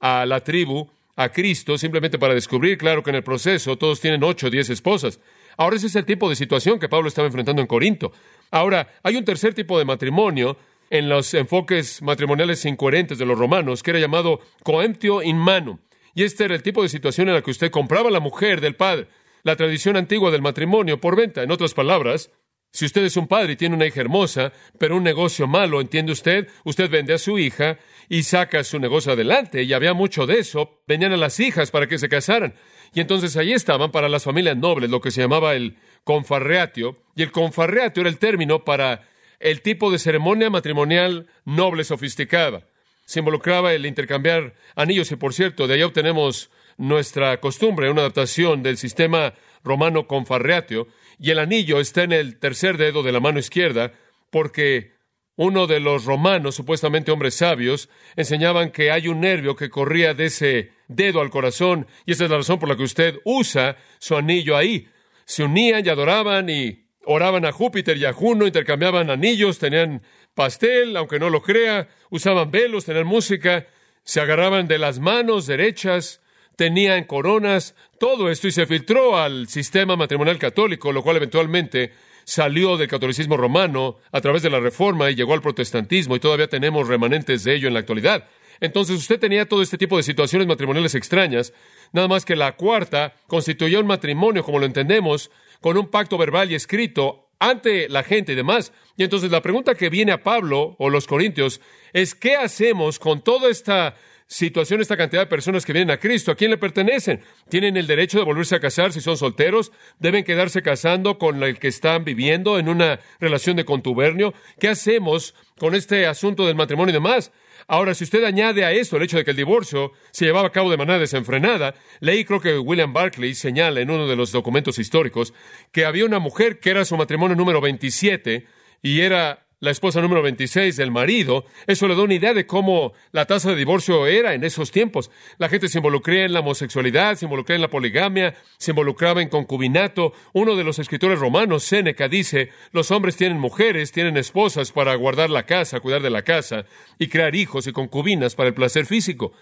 a 0.00 0.26
la 0.26 0.40
tribu 0.44 0.90
a 1.16 1.28
Cristo 1.30 1.78
simplemente 1.78 2.18
para 2.18 2.34
descubrir, 2.34 2.78
claro 2.78 3.02
que 3.02 3.10
en 3.10 3.16
el 3.16 3.22
proceso 3.22 3.78
todos 3.78 4.00
tienen 4.00 4.24
ocho 4.24 4.48
o 4.48 4.50
diez 4.50 4.70
esposas. 4.70 5.20
Ahora 5.56 5.76
ese 5.76 5.86
es 5.86 5.96
el 5.96 6.04
tipo 6.04 6.28
de 6.28 6.36
situación 6.36 6.78
que 6.78 6.88
Pablo 6.88 7.08
estaba 7.08 7.26
enfrentando 7.26 7.62
en 7.62 7.68
Corinto. 7.68 8.12
Ahora, 8.50 8.88
hay 9.02 9.16
un 9.16 9.24
tercer 9.24 9.54
tipo 9.54 9.78
de 9.78 9.84
matrimonio 9.84 10.56
en 10.90 11.08
los 11.08 11.32
enfoques 11.34 12.02
matrimoniales 12.02 12.64
incoherentes 12.64 13.18
de 13.18 13.26
los 13.26 13.38
romanos, 13.38 13.82
que 13.82 13.90
era 13.90 14.00
llamado 14.00 14.40
coemptio 14.62 15.22
in 15.22 15.38
mano. 15.38 15.80
Y 16.14 16.22
este 16.22 16.44
era 16.44 16.54
el 16.54 16.62
tipo 16.62 16.82
de 16.82 16.88
situación 16.88 17.28
en 17.28 17.34
la 17.34 17.42
que 17.42 17.50
usted 17.50 17.70
compraba 17.70 18.10
la 18.10 18.20
mujer 18.20 18.60
del 18.60 18.76
padre, 18.76 19.08
la 19.42 19.56
tradición 19.56 19.96
antigua 19.96 20.30
del 20.30 20.42
matrimonio 20.42 21.00
por 21.00 21.16
venta. 21.16 21.42
En 21.42 21.50
otras 21.50 21.74
palabras, 21.74 22.30
si 22.70 22.84
usted 22.84 23.04
es 23.04 23.16
un 23.16 23.28
padre 23.28 23.52
y 23.52 23.56
tiene 23.56 23.76
una 23.76 23.86
hija 23.86 24.00
hermosa, 24.00 24.52
pero 24.78 24.96
un 24.96 25.04
negocio 25.04 25.46
malo, 25.46 25.80
¿entiende 25.80 26.12
usted? 26.12 26.48
Usted 26.64 26.90
vende 26.90 27.14
a 27.14 27.18
su 27.18 27.38
hija 27.38 27.78
y 28.08 28.22
saca 28.22 28.64
su 28.64 28.78
negocio 28.78 29.12
adelante. 29.12 29.62
Y 29.62 29.72
había 29.72 29.94
mucho 29.94 30.26
de 30.26 30.38
eso. 30.38 30.82
Venían 30.86 31.12
a 31.12 31.16
las 31.16 31.40
hijas 31.40 31.70
para 31.70 31.86
que 31.86 31.98
se 31.98 32.08
casaran. 32.08 32.54
Y 32.92 33.00
entonces 33.00 33.36
ahí 33.36 33.52
estaban 33.52 33.90
para 33.90 34.08
las 34.08 34.24
familias 34.24 34.56
nobles, 34.56 34.90
lo 34.90 35.00
que 35.00 35.10
se 35.10 35.20
llamaba 35.20 35.54
el 35.54 35.76
confarreatio. 36.04 36.96
Y 37.16 37.22
el 37.22 37.32
confarreatio 37.32 38.02
era 38.02 38.10
el 38.10 38.18
término 38.18 38.64
para 38.64 39.02
el 39.40 39.62
tipo 39.62 39.90
de 39.90 39.98
ceremonia 39.98 40.48
matrimonial 40.50 41.26
noble 41.44 41.84
sofisticada. 41.84 42.66
Se 43.04 43.18
involucraba 43.18 43.74
el 43.74 43.84
intercambiar 43.84 44.54
anillos 44.76 45.10
y, 45.12 45.16
por 45.16 45.34
cierto, 45.34 45.66
de 45.66 45.74
ahí 45.74 45.82
obtenemos 45.82 46.50
nuestra 46.76 47.38
costumbre, 47.40 47.90
una 47.90 48.00
adaptación 48.00 48.62
del 48.62 48.78
sistema 48.78 49.34
romano 49.62 50.06
confarreatio, 50.06 50.88
y 51.18 51.30
el 51.30 51.38
anillo 51.38 51.80
está 51.80 52.02
en 52.02 52.12
el 52.12 52.38
tercer 52.38 52.76
dedo 52.76 53.02
de 53.02 53.12
la 53.12 53.20
mano 53.20 53.38
izquierda, 53.38 53.92
porque 54.30 54.93
uno 55.36 55.66
de 55.66 55.80
los 55.80 56.04
romanos, 56.04 56.54
supuestamente 56.54 57.10
hombres 57.10 57.34
sabios, 57.34 57.88
enseñaban 58.16 58.70
que 58.70 58.90
hay 58.90 59.08
un 59.08 59.20
nervio 59.20 59.56
que 59.56 59.70
corría 59.70 60.14
de 60.14 60.26
ese 60.26 60.72
dedo 60.88 61.20
al 61.20 61.30
corazón, 61.30 61.86
y 62.06 62.12
esa 62.12 62.24
es 62.24 62.30
la 62.30 62.36
razón 62.36 62.58
por 62.58 62.68
la 62.68 62.76
que 62.76 62.84
usted 62.84 63.18
usa 63.24 63.76
su 63.98 64.16
anillo 64.16 64.56
ahí. 64.56 64.88
Se 65.24 65.42
unían 65.42 65.84
y 65.84 65.88
adoraban 65.88 66.48
y 66.48 66.84
oraban 67.04 67.44
a 67.44 67.52
Júpiter 67.52 67.96
y 67.96 68.04
a 68.04 68.12
Juno, 68.12 68.46
intercambiaban 68.46 69.10
anillos, 69.10 69.58
tenían 69.58 70.02
pastel, 70.34 70.96
aunque 70.96 71.18
no 71.18 71.30
lo 71.30 71.42
crea, 71.42 71.88
usaban 72.10 72.50
velos, 72.50 72.84
tenían 72.84 73.06
música, 73.06 73.66
se 74.04 74.20
agarraban 74.20 74.68
de 74.68 74.78
las 74.78 74.98
manos 74.98 75.46
derechas, 75.46 76.20
tenían 76.56 77.04
coronas, 77.04 77.74
todo 77.98 78.30
esto 78.30 78.46
y 78.48 78.52
se 78.52 78.66
filtró 78.66 79.16
al 79.16 79.48
sistema 79.48 79.96
matrimonial 79.96 80.38
católico, 80.38 80.92
lo 80.92 81.02
cual 81.02 81.16
eventualmente 81.16 81.92
salió 82.24 82.76
del 82.76 82.88
catolicismo 82.88 83.36
romano 83.36 83.98
a 84.12 84.20
través 84.20 84.42
de 84.42 84.50
la 84.50 84.60
reforma 84.60 85.10
y 85.10 85.14
llegó 85.14 85.34
al 85.34 85.42
protestantismo 85.42 86.16
y 86.16 86.20
todavía 86.20 86.48
tenemos 86.48 86.88
remanentes 86.88 87.44
de 87.44 87.54
ello 87.54 87.68
en 87.68 87.74
la 87.74 87.80
actualidad. 87.80 88.28
Entonces 88.60 88.96
usted 88.96 89.18
tenía 89.18 89.48
todo 89.48 89.62
este 89.62 89.78
tipo 89.78 89.96
de 89.96 90.02
situaciones 90.02 90.46
matrimoniales 90.46 90.94
extrañas, 90.94 91.52
nada 91.92 92.08
más 92.08 92.24
que 92.24 92.36
la 92.36 92.56
cuarta 92.56 93.14
constituyó 93.26 93.80
un 93.80 93.86
matrimonio 93.86 94.44
como 94.44 94.58
lo 94.58 94.66
entendemos, 94.66 95.30
con 95.60 95.76
un 95.76 95.88
pacto 95.88 96.18
verbal 96.18 96.50
y 96.50 96.54
escrito 96.54 97.28
ante 97.38 97.88
la 97.88 98.02
gente 98.02 98.32
y 98.32 98.36
demás. 98.36 98.72
Y 98.96 99.04
entonces 99.04 99.30
la 99.30 99.42
pregunta 99.42 99.74
que 99.74 99.90
viene 99.90 100.12
a 100.12 100.22
Pablo 100.22 100.76
o 100.78 100.88
los 100.88 101.06
Corintios 101.06 101.60
es, 101.92 102.14
¿qué 102.14 102.36
hacemos 102.36 102.98
con 102.98 103.22
toda 103.22 103.50
esta 103.50 103.96
situación, 104.26 104.80
esta 104.80 104.96
cantidad 104.96 105.22
de 105.22 105.26
personas 105.26 105.64
que 105.64 105.72
vienen 105.72 105.90
a 105.90 105.98
Cristo, 105.98 106.32
¿a 106.32 106.34
quién 106.34 106.50
le 106.50 106.58
pertenecen? 106.58 107.20
¿Tienen 107.48 107.76
el 107.76 107.86
derecho 107.86 108.18
de 108.18 108.24
volverse 108.24 108.56
a 108.56 108.60
casar 108.60 108.92
si 108.92 109.00
son 109.00 109.16
solteros? 109.16 109.72
¿Deben 109.98 110.24
quedarse 110.24 110.62
casando 110.62 111.18
con 111.18 111.42
el 111.42 111.58
que 111.58 111.68
están 111.68 112.04
viviendo 112.04 112.58
en 112.58 112.68
una 112.68 113.00
relación 113.20 113.56
de 113.56 113.64
contubernio? 113.64 114.34
¿Qué 114.58 114.68
hacemos 114.68 115.34
con 115.58 115.74
este 115.74 116.06
asunto 116.06 116.46
del 116.46 116.56
matrimonio 116.56 116.90
y 116.90 116.94
demás? 116.94 117.32
Ahora, 117.66 117.94
si 117.94 118.04
usted 118.04 118.24
añade 118.24 118.64
a 118.64 118.72
esto 118.72 118.96
el 118.96 119.04
hecho 119.04 119.16
de 119.16 119.24
que 119.24 119.30
el 119.30 119.36
divorcio 119.36 119.92
se 120.10 120.26
llevaba 120.26 120.48
a 120.48 120.52
cabo 120.52 120.70
de 120.70 120.76
manera 120.76 120.98
desenfrenada, 120.98 121.74
leí 122.00 122.24
creo 122.24 122.40
que 122.40 122.58
William 122.58 122.92
Barclay 122.92 123.34
señala 123.34 123.80
en 123.80 123.90
uno 123.90 124.06
de 124.06 124.16
los 124.16 124.32
documentos 124.32 124.78
históricos 124.78 125.32
que 125.72 125.84
había 125.86 126.04
una 126.04 126.18
mujer 126.18 126.60
que 126.60 126.70
era 126.70 126.84
su 126.84 126.96
matrimonio 126.96 127.36
número 127.36 127.60
27 127.60 128.46
y 128.82 129.00
era 129.00 129.43
la 129.64 129.70
esposa 129.70 130.02
número 130.02 130.22
26 130.22 130.76
del 130.76 130.90
marido, 130.90 131.46
eso 131.66 131.88
le 131.88 131.96
da 131.96 132.02
una 132.02 132.14
idea 132.14 132.34
de 132.34 132.46
cómo 132.46 132.92
la 133.12 133.24
tasa 133.24 133.50
de 133.50 133.56
divorcio 133.56 134.06
era 134.06 134.34
en 134.34 134.44
esos 134.44 134.70
tiempos. 134.70 135.10
La 135.38 135.48
gente 135.48 135.68
se 135.68 135.78
involucraba 135.78 136.20
en 136.20 136.34
la 136.34 136.40
homosexualidad, 136.40 137.16
se 137.16 137.24
involucraba 137.24 137.56
en 137.56 137.62
la 137.62 137.70
poligamia, 137.70 138.34
se 138.58 138.72
involucraba 138.72 139.22
en 139.22 139.30
concubinato. 139.30 140.12
Uno 140.34 140.54
de 140.54 140.64
los 140.64 140.78
escritores 140.78 141.18
romanos, 141.18 141.64
Séneca, 141.64 142.08
dice, 142.08 142.50
los 142.72 142.90
hombres 142.90 143.16
tienen 143.16 143.40
mujeres, 143.40 143.90
tienen 143.90 144.18
esposas 144.18 144.70
para 144.70 144.94
guardar 144.96 145.30
la 145.30 145.46
casa, 145.46 145.80
cuidar 145.80 146.02
de 146.02 146.10
la 146.10 146.22
casa 146.22 146.66
y 146.98 147.08
crear 147.08 147.34
hijos 147.34 147.66
y 147.66 147.72
concubinas 147.72 148.34
para 148.34 148.50
el 148.50 148.54
placer 148.54 148.84
físico. 148.84 149.32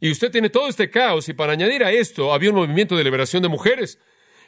Y 0.00 0.10
usted 0.10 0.30
tiene 0.30 0.50
todo 0.50 0.68
este 0.68 0.90
caos 0.90 1.30
y 1.30 1.32
para 1.32 1.54
añadir 1.54 1.82
a 1.82 1.92
esto 1.92 2.34
había 2.34 2.50
un 2.50 2.56
movimiento 2.56 2.94
de 2.94 3.04
liberación 3.04 3.42
de 3.42 3.48
mujeres. 3.48 3.98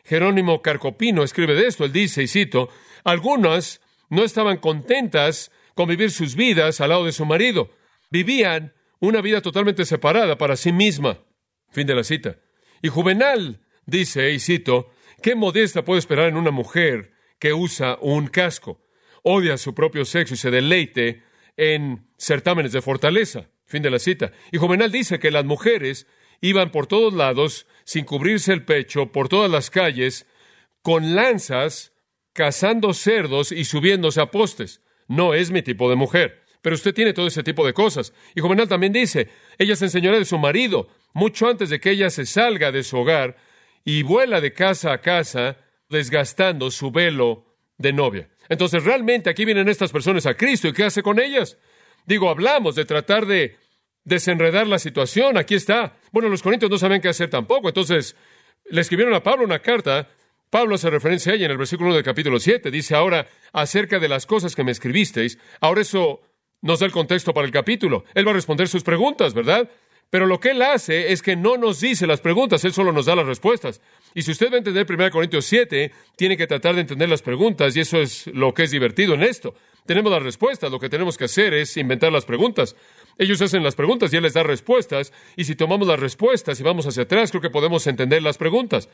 Jerónimo 0.04 0.60
Carcopino 0.60 1.22
escribe 1.22 1.54
de 1.54 1.66
esto, 1.66 1.86
él 1.86 1.92
dice, 1.92 2.22
y 2.22 2.28
cito, 2.28 2.68
algunas 3.04 3.80
no 4.10 4.24
estaban 4.24 4.58
contentas 4.58 5.50
con 5.74 5.88
vivir 5.88 6.10
sus 6.10 6.36
vidas 6.36 6.80
al 6.80 6.90
lado 6.90 7.04
de 7.04 7.12
su 7.12 7.24
marido. 7.24 7.70
Vivían 8.10 8.74
una 9.00 9.20
vida 9.20 9.40
totalmente 9.40 9.84
separada 9.84 10.38
para 10.38 10.56
sí 10.56 10.72
misma. 10.72 11.18
Fin 11.70 11.86
de 11.86 11.94
la 11.94 12.04
cita. 12.04 12.38
Y 12.82 12.88
Juvenal 12.88 13.60
dice, 13.86 14.32
y 14.32 14.38
cito, 14.38 14.90
¿qué 15.22 15.34
modesta 15.34 15.84
puede 15.84 15.98
esperar 15.98 16.28
en 16.28 16.36
una 16.36 16.50
mujer 16.50 17.12
que 17.38 17.52
usa 17.52 17.98
un 18.00 18.28
casco? 18.28 18.80
Odia 19.22 19.56
su 19.58 19.74
propio 19.74 20.04
sexo 20.04 20.34
y 20.34 20.36
se 20.36 20.50
deleite 20.50 21.22
en 21.56 22.06
certámenes 22.18 22.72
de 22.72 22.82
fortaleza. 22.82 23.48
Fin 23.66 23.82
de 23.82 23.90
la 23.90 23.98
cita. 23.98 24.32
Y 24.52 24.58
Juvenal 24.58 24.92
dice 24.92 25.18
que 25.18 25.30
las 25.30 25.44
mujeres 25.44 26.06
iban 26.40 26.70
por 26.70 26.86
todos 26.86 27.14
lados, 27.14 27.66
sin 27.84 28.04
cubrirse 28.04 28.52
el 28.52 28.64
pecho, 28.64 29.10
por 29.10 29.28
todas 29.28 29.50
las 29.50 29.70
calles, 29.70 30.26
con 30.82 31.14
lanzas 31.14 31.93
cazando 32.34 32.92
cerdos 32.92 33.50
y 33.52 33.64
subiéndose 33.64 34.20
a 34.20 34.30
postes. 34.30 34.82
No 35.08 35.32
es 35.32 35.50
mi 35.50 35.62
tipo 35.62 35.88
de 35.88 35.96
mujer. 35.96 36.42
Pero 36.60 36.76
usted 36.76 36.94
tiene 36.94 37.12
todo 37.12 37.26
ese 37.26 37.42
tipo 37.42 37.64
de 37.64 37.72
cosas. 37.72 38.12
Y 38.34 38.40
Juvenal 38.40 38.68
también 38.68 38.92
dice, 38.92 39.28
ella 39.58 39.76
se 39.76 39.86
enseñará 39.86 40.18
de 40.18 40.24
su 40.24 40.38
marido 40.38 40.88
mucho 41.14 41.48
antes 41.48 41.70
de 41.70 41.80
que 41.80 41.90
ella 41.90 42.10
se 42.10 42.26
salga 42.26 42.72
de 42.72 42.82
su 42.82 42.98
hogar 42.98 43.36
y 43.84 44.02
vuela 44.02 44.40
de 44.40 44.52
casa 44.52 44.92
a 44.92 45.00
casa 45.00 45.58
desgastando 45.88 46.70
su 46.70 46.90
velo 46.90 47.44
de 47.78 47.92
novia. 47.92 48.28
Entonces, 48.48 48.82
realmente 48.82 49.30
aquí 49.30 49.44
vienen 49.44 49.68
estas 49.68 49.92
personas 49.92 50.26
a 50.26 50.34
Cristo 50.34 50.68
y 50.68 50.72
¿qué 50.72 50.84
hace 50.84 51.02
con 51.02 51.20
ellas? 51.20 51.58
Digo, 52.06 52.30
hablamos 52.30 52.74
de 52.74 52.84
tratar 52.84 53.26
de 53.26 53.56
desenredar 54.04 54.66
la 54.66 54.78
situación. 54.78 55.36
Aquí 55.36 55.54
está. 55.54 55.98
Bueno, 56.12 56.28
los 56.28 56.42
corintios 56.42 56.70
no 56.70 56.78
saben 56.78 57.00
qué 57.00 57.08
hacer 57.08 57.30
tampoco. 57.30 57.68
Entonces, 57.68 58.16
le 58.70 58.80
escribieron 58.80 59.14
a 59.14 59.22
Pablo 59.22 59.44
una 59.44 59.60
carta 59.60 60.08
Pablo 60.54 60.76
hace 60.76 60.88
referencia 60.88 61.32
a 61.32 61.34
ella 61.34 61.46
en 61.46 61.50
el 61.50 61.58
versículo 61.58 61.88
1 61.88 61.96
del 61.96 62.04
capítulo 62.04 62.38
7. 62.38 62.70
Dice 62.70 62.94
ahora 62.94 63.26
acerca 63.52 63.98
de 63.98 64.06
las 64.06 64.24
cosas 64.24 64.54
que 64.54 64.62
me 64.62 64.70
escribisteis. 64.70 65.36
Ahora 65.60 65.80
eso 65.80 66.20
nos 66.62 66.78
da 66.78 66.86
el 66.86 66.92
contexto 66.92 67.34
para 67.34 67.44
el 67.44 67.52
capítulo. 67.52 68.04
Él 68.14 68.24
va 68.24 68.30
a 68.30 68.34
responder 68.34 68.68
sus 68.68 68.84
preguntas, 68.84 69.34
¿verdad? 69.34 69.68
Pero 70.10 70.26
lo 70.26 70.38
que 70.38 70.52
él 70.52 70.62
hace 70.62 71.10
es 71.10 71.22
que 71.22 71.34
no 71.34 71.56
nos 71.56 71.80
dice 71.80 72.06
las 72.06 72.20
preguntas, 72.20 72.64
él 72.64 72.72
solo 72.72 72.92
nos 72.92 73.06
da 73.06 73.16
las 73.16 73.26
respuestas. 73.26 73.80
Y 74.14 74.22
si 74.22 74.30
usted 74.30 74.48
va 74.48 74.54
a 74.54 74.58
entender 74.58 74.86
1 74.88 75.10
Corintios 75.10 75.44
7, 75.46 75.90
tiene 76.14 76.36
que 76.36 76.46
tratar 76.46 76.76
de 76.76 76.82
entender 76.82 77.08
las 77.08 77.22
preguntas, 77.22 77.74
y 77.74 77.80
eso 77.80 77.98
es 77.98 78.28
lo 78.28 78.54
que 78.54 78.62
es 78.62 78.70
divertido 78.70 79.14
en 79.14 79.24
esto. 79.24 79.56
Tenemos 79.86 80.12
las 80.12 80.22
respuestas, 80.22 80.70
lo 80.70 80.78
que 80.78 80.88
tenemos 80.88 81.18
que 81.18 81.24
hacer 81.24 81.52
es 81.52 81.76
inventar 81.76 82.12
las 82.12 82.26
preguntas. 82.26 82.76
Ellos 83.18 83.42
hacen 83.42 83.64
las 83.64 83.74
preguntas 83.74 84.12
y 84.12 84.18
él 84.18 84.22
les 84.22 84.34
da 84.34 84.44
respuestas, 84.44 85.12
y 85.34 85.42
si 85.42 85.56
tomamos 85.56 85.88
las 85.88 85.98
respuestas 85.98 86.60
y 86.60 86.62
vamos 86.62 86.86
hacia 86.86 87.02
atrás, 87.02 87.32
creo 87.32 87.42
que 87.42 87.50
podemos 87.50 87.84
entender 87.88 88.22
las 88.22 88.38
preguntas. 88.38 88.88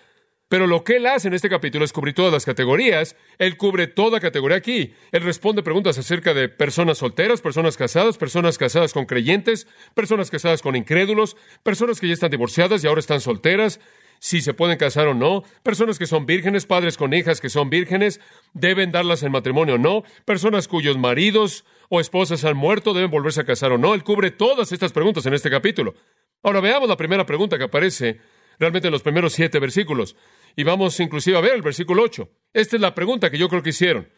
Pero 0.51 0.67
lo 0.67 0.83
que 0.83 0.97
él 0.97 1.07
hace 1.07 1.29
en 1.29 1.35
este 1.35 1.49
capítulo 1.49 1.85
es 1.85 1.93
cubrir 1.93 2.13
todas 2.13 2.33
las 2.33 2.45
categorías. 2.45 3.15
Él 3.39 3.57
cubre 3.57 3.87
toda 3.87 4.19
categoría 4.19 4.57
aquí. 4.57 4.93
Él 5.13 5.23
responde 5.23 5.63
preguntas 5.63 5.97
acerca 5.97 6.35
de 6.35 6.49
personas 6.49 6.99
solteras, 6.99 7.41
personas 7.41 7.77
casadas, 7.77 8.19
personas 8.19 8.59
casadas 8.59 8.93
con 8.93 9.07
creyentes, 9.07 9.69
personas 9.95 10.29
casadas 10.29 10.61
con 10.61 10.75
incrédulos, 10.75 11.37
personas 11.63 12.01
que 12.01 12.09
ya 12.09 12.15
están 12.15 12.33
divorciadas 12.33 12.83
y 12.83 12.89
ahora 12.89 12.99
están 12.99 13.21
solteras, 13.21 13.79
si 14.19 14.41
se 14.41 14.53
pueden 14.53 14.77
casar 14.77 15.07
o 15.07 15.15
no, 15.15 15.45
personas 15.63 16.01
que 16.01 16.07
son 16.07 16.27
vírgenes, 16.27 16.67
padres 16.67 16.97
con 16.97 17.15
hijas 17.15 17.41
que 17.41 17.49
son 17.49 17.71
vírgenes, 17.71 18.21
deben 18.53 18.91
darlas 18.91 19.23
en 19.23 19.31
matrimonio 19.31 19.77
o 19.77 19.79
no, 19.79 20.03
personas 20.25 20.67
cuyos 20.67 20.99
maridos 20.99 21.65
o 21.91 22.01
esposas 22.01 22.45
han 22.45 22.57
muerto, 22.57 22.93
deben 22.93 23.13
volverse 23.13 23.43
a 23.43 23.45
casar 23.45 23.71
o 23.71 23.79
no. 23.79 23.95
Él 23.95 24.03
cubre 24.03 24.33
todas 24.33 24.73
estas 24.73 24.93
preguntas 24.93 25.25
en 25.27 25.35
este 25.35 25.49
capítulo. 25.49 25.95
Ahora 26.43 26.61
veamos 26.61 26.89
la 26.89 26.97
primera 26.97 27.25
pregunta 27.25 27.57
que 27.57 27.65
aparece 27.65 28.19
realmente 28.61 28.89
en 28.89 28.93
los 28.93 29.03
primeros 29.03 29.33
siete 29.33 29.59
versículos. 29.59 30.15
Y 30.57 30.65
vamos 30.65 30.99
inclusive 31.01 31.37
a 31.37 31.41
ver 31.41 31.55
el 31.55 31.63
versículo 31.63 32.03
8. 32.03 32.29
Esta 32.53 32.77
es 32.77 32.83
la 32.83 32.95
pregunta 32.95 33.31
que 33.31 33.39
yo 33.39 33.49
creo 33.49 33.63
que 33.63 33.71
hicieron. 33.71 34.09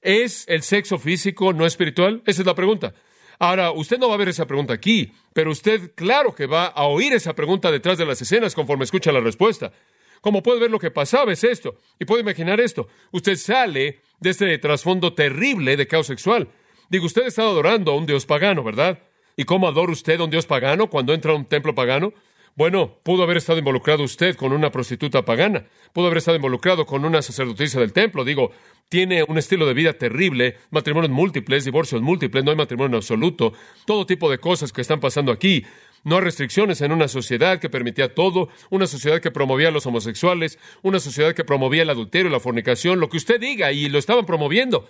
¿Es 0.00 0.44
el 0.48 0.62
sexo 0.62 0.98
físico 0.98 1.52
no 1.52 1.66
espiritual? 1.66 2.22
Esa 2.26 2.42
es 2.42 2.46
la 2.46 2.54
pregunta. 2.54 2.94
Ahora, 3.38 3.72
usted 3.72 3.98
no 3.98 4.08
va 4.08 4.14
a 4.14 4.18
ver 4.18 4.28
esa 4.28 4.46
pregunta 4.46 4.72
aquí, 4.72 5.12
pero 5.32 5.50
usted 5.50 5.92
claro 5.94 6.34
que 6.34 6.46
va 6.46 6.66
a 6.66 6.84
oír 6.84 7.12
esa 7.12 7.34
pregunta 7.34 7.70
detrás 7.70 7.98
de 7.98 8.06
las 8.06 8.22
escenas 8.22 8.54
conforme 8.54 8.84
escucha 8.84 9.12
la 9.12 9.20
respuesta. 9.20 9.72
Como 10.20 10.42
puede 10.42 10.60
ver 10.60 10.70
lo 10.70 10.78
que 10.78 10.92
pasaba 10.92 11.32
es 11.32 11.42
esto, 11.42 11.76
y 11.98 12.04
puede 12.04 12.22
imaginar 12.22 12.60
esto. 12.60 12.86
Usted 13.10 13.36
sale 13.36 14.00
de 14.20 14.30
este 14.30 14.58
trasfondo 14.58 15.14
terrible 15.14 15.76
de 15.76 15.88
caos 15.88 16.06
sexual. 16.06 16.48
Digo, 16.88 17.06
usted 17.06 17.26
está 17.26 17.42
adorando 17.42 17.90
a 17.90 17.96
un 17.96 18.06
dios 18.06 18.26
pagano, 18.26 18.62
¿verdad? 18.62 19.00
¿Y 19.36 19.44
cómo 19.44 19.66
adora 19.66 19.90
usted 19.90 20.20
a 20.20 20.24
un 20.24 20.30
dios 20.30 20.46
pagano 20.46 20.88
cuando 20.88 21.12
entra 21.12 21.32
a 21.32 21.34
un 21.34 21.46
templo 21.46 21.74
pagano? 21.74 22.12
Bueno, 22.54 22.98
pudo 23.02 23.22
haber 23.22 23.38
estado 23.38 23.58
involucrado 23.58 24.02
usted 24.02 24.36
con 24.36 24.52
una 24.52 24.70
prostituta 24.70 25.24
pagana, 25.24 25.64
pudo 25.94 26.06
haber 26.06 26.18
estado 26.18 26.36
involucrado 26.36 26.84
con 26.84 27.06
una 27.06 27.22
sacerdotisa 27.22 27.80
del 27.80 27.94
templo, 27.94 28.24
digo, 28.24 28.50
tiene 28.90 29.22
un 29.22 29.38
estilo 29.38 29.64
de 29.64 29.72
vida 29.72 29.94
terrible, 29.94 30.58
matrimonios 30.70 31.10
múltiples, 31.10 31.64
divorcios 31.64 32.02
múltiples, 32.02 32.44
no 32.44 32.50
hay 32.50 32.56
matrimonio 32.58 32.98
absoluto, 32.98 33.54
todo 33.86 34.04
tipo 34.04 34.30
de 34.30 34.36
cosas 34.36 34.70
que 34.70 34.82
están 34.82 35.00
pasando 35.00 35.32
aquí. 35.32 35.64
No 36.04 36.16
hay 36.16 36.22
restricciones 36.22 36.82
en 36.82 36.92
una 36.92 37.08
sociedad 37.08 37.58
que 37.58 37.70
permitía 37.70 38.12
todo, 38.12 38.48
una 38.70 38.86
sociedad 38.86 39.20
que 39.20 39.30
promovía 39.30 39.68
a 39.68 39.70
los 39.70 39.86
homosexuales, 39.86 40.58
una 40.82 40.98
sociedad 40.98 41.32
que 41.32 41.44
promovía 41.44 41.82
el 41.82 41.90
adulterio 41.90 42.28
la 42.30 42.40
fornicación, 42.40 43.00
lo 43.00 43.08
que 43.08 43.16
usted 43.16 43.40
diga, 43.40 43.72
y 43.72 43.88
lo 43.88 43.98
estaban 43.98 44.26
promoviendo. 44.26 44.88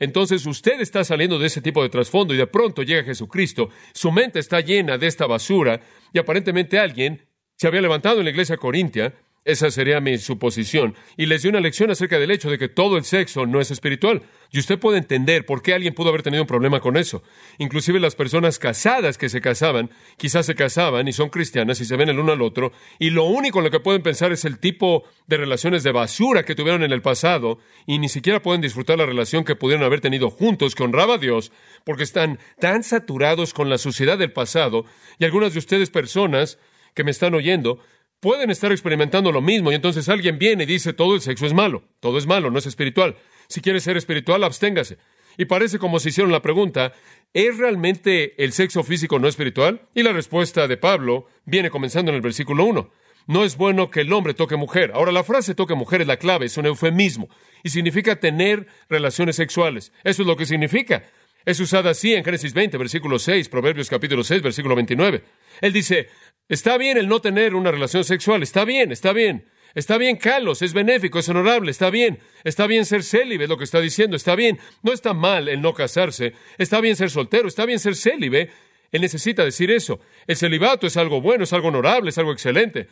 Entonces 0.00 0.46
usted 0.46 0.80
está 0.80 1.04
saliendo 1.04 1.38
de 1.38 1.46
ese 1.46 1.60
tipo 1.60 1.82
de 1.82 1.90
trasfondo 1.90 2.34
y 2.34 2.38
de 2.38 2.46
pronto 2.46 2.82
llega 2.82 3.04
Jesucristo, 3.04 3.68
su 3.92 4.10
mente 4.10 4.38
está 4.38 4.60
llena 4.60 4.98
de 4.98 5.06
esta 5.06 5.26
basura 5.26 5.80
y 6.12 6.18
aparentemente 6.18 6.78
alguien 6.78 7.28
se 7.56 7.68
había 7.68 7.82
levantado 7.82 8.18
en 8.18 8.24
la 8.24 8.30
iglesia 8.30 8.56
corintia 8.56 9.14
Esa 9.44 9.70
sería 9.70 10.00
mi 10.00 10.18
suposición. 10.18 10.94
Y 11.16 11.24
les 11.24 11.42
di 11.42 11.48
una 11.48 11.60
lección 11.60 11.90
acerca 11.90 12.18
del 12.18 12.30
hecho 12.30 12.50
de 12.50 12.58
que 12.58 12.68
todo 12.68 12.98
el 12.98 13.04
sexo 13.04 13.46
no 13.46 13.58
es 13.58 13.70
espiritual. 13.70 14.22
Y 14.52 14.58
usted 14.58 14.78
puede 14.78 14.98
entender 14.98 15.46
por 15.46 15.62
qué 15.62 15.72
alguien 15.72 15.94
pudo 15.94 16.10
haber 16.10 16.22
tenido 16.22 16.42
un 16.42 16.46
problema 16.46 16.80
con 16.80 16.98
eso. 16.98 17.22
Inclusive 17.58 18.00
las 18.00 18.16
personas 18.16 18.58
casadas 18.58 19.16
que 19.16 19.30
se 19.30 19.40
casaban, 19.40 19.90
quizás 20.18 20.44
se 20.44 20.54
casaban 20.54 21.08
y 21.08 21.14
son 21.14 21.30
cristianas 21.30 21.80
y 21.80 21.86
se 21.86 21.96
ven 21.96 22.10
el 22.10 22.18
uno 22.18 22.32
al 22.32 22.42
otro, 22.42 22.72
y 22.98 23.10
lo 23.10 23.24
único 23.24 23.60
en 23.60 23.64
lo 23.64 23.70
que 23.70 23.80
pueden 23.80 24.02
pensar 24.02 24.32
es 24.32 24.44
el 24.44 24.58
tipo 24.58 25.04
de 25.26 25.36
relaciones 25.36 25.84
de 25.84 25.92
basura 25.92 26.44
que 26.44 26.54
tuvieron 26.54 26.82
en 26.82 26.92
el 26.92 27.00
pasado, 27.00 27.60
y 27.86 27.98
ni 27.98 28.08
siquiera 28.08 28.42
pueden 28.42 28.60
disfrutar 28.60 28.98
la 28.98 29.06
relación 29.06 29.44
que 29.44 29.56
pudieron 29.56 29.84
haber 29.84 30.00
tenido 30.00 30.30
juntos, 30.30 30.74
que 30.74 30.82
honraba 30.82 31.14
a 31.14 31.18
Dios, 31.18 31.52
porque 31.84 32.02
están 32.02 32.40
tan 32.58 32.82
saturados 32.82 33.54
con 33.54 33.70
la 33.70 33.78
suciedad 33.78 34.18
del 34.18 34.32
pasado, 34.32 34.84
y 35.18 35.24
algunas 35.24 35.52
de 35.52 35.60
ustedes 35.60 35.90
personas 35.90 36.58
que 36.94 37.04
me 37.04 37.12
están 37.12 37.34
oyendo, 37.34 37.78
pueden 38.20 38.50
estar 38.50 38.70
experimentando 38.70 39.32
lo 39.32 39.40
mismo 39.40 39.72
y 39.72 39.74
entonces 39.74 40.08
alguien 40.08 40.38
viene 40.38 40.64
y 40.64 40.66
dice 40.66 40.92
todo 40.92 41.14
el 41.14 41.20
sexo 41.20 41.46
es 41.46 41.54
malo, 41.54 41.82
todo 42.00 42.18
es 42.18 42.26
malo, 42.26 42.50
no 42.50 42.58
es 42.58 42.66
espiritual. 42.66 43.16
Si 43.48 43.60
quiere 43.60 43.80
ser 43.80 43.96
espiritual, 43.96 44.44
absténgase. 44.44 44.98
Y 45.36 45.46
parece 45.46 45.78
como 45.78 45.98
si 45.98 46.10
hicieron 46.10 46.32
la 46.32 46.42
pregunta, 46.42 46.92
¿es 47.32 47.56
realmente 47.56 48.42
el 48.42 48.52
sexo 48.52 48.82
físico 48.82 49.18
no 49.18 49.26
espiritual? 49.26 49.82
Y 49.94 50.02
la 50.02 50.12
respuesta 50.12 50.68
de 50.68 50.76
Pablo 50.76 51.26
viene 51.46 51.70
comenzando 51.70 52.10
en 52.10 52.16
el 52.16 52.20
versículo 52.20 52.64
1. 52.64 52.90
No 53.26 53.44
es 53.44 53.56
bueno 53.56 53.90
que 53.90 54.00
el 54.00 54.12
hombre 54.12 54.34
toque 54.34 54.56
mujer. 54.56 54.92
Ahora, 54.94 55.12
la 55.12 55.24
frase 55.24 55.54
toque 55.54 55.74
mujer 55.74 56.00
es 56.00 56.06
la 56.06 56.16
clave, 56.16 56.46
es 56.46 56.56
un 56.56 56.66
eufemismo 56.66 57.28
y 57.62 57.70
significa 57.70 58.16
tener 58.16 58.66
relaciones 58.88 59.36
sexuales. 59.36 59.92
Eso 60.04 60.22
es 60.22 60.28
lo 60.28 60.36
que 60.36 60.46
significa. 60.46 61.04
Es 61.44 61.58
usada 61.58 61.90
así 61.90 62.12
en 62.12 62.24
Génesis 62.24 62.52
20, 62.52 62.76
versículo 62.76 63.18
6, 63.18 63.48
Proverbios 63.48 63.88
capítulo 63.88 64.22
6, 64.22 64.42
versículo 64.42 64.74
29. 64.74 65.22
Él 65.62 65.72
dice, 65.72 66.08
está 66.50 66.76
bien 66.76 66.98
el 66.98 67.08
no 67.08 67.20
tener 67.20 67.54
una 67.54 67.70
relación 67.70 68.04
sexual, 68.04 68.42
está 68.42 68.66
bien, 68.66 68.92
está 68.92 69.14
bien. 69.14 69.46
Está 69.74 69.98
bien, 69.98 70.16
Carlos, 70.16 70.62
es 70.62 70.72
benéfico, 70.72 71.20
es 71.20 71.28
honorable, 71.28 71.70
está 71.70 71.90
bien. 71.90 72.18
Está 72.42 72.66
bien 72.66 72.84
ser 72.84 73.04
célibe, 73.04 73.46
lo 73.46 73.56
que 73.56 73.64
está 73.64 73.80
diciendo, 73.80 74.16
está 74.16 74.34
bien. 74.34 74.58
No 74.82 74.92
está 74.92 75.14
mal 75.14 75.48
el 75.48 75.62
no 75.62 75.72
casarse, 75.74 76.34
está 76.58 76.80
bien 76.80 76.96
ser 76.96 77.08
soltero, 77.08 77.46
está 77.46 77.64
bien 77.64 77.78
ser 77.78 77.94
célibe. 77.94 78.50
Él 78.90 79.00
necesita 79.00 79.44
decir 79.44 79.70
eso. 79.70 80.00
El 80.26 80.36
celibato 80.36 80.86
es 80.86 80.96
algo 80.96 81.20
bueno, 81.20 81.44
es 81.44 81.52
algo 81.52 81.68
honorable, 81.68 82.10
es 82.10 82.18
algo 82.18 82.32
excelente. 82.32 82.88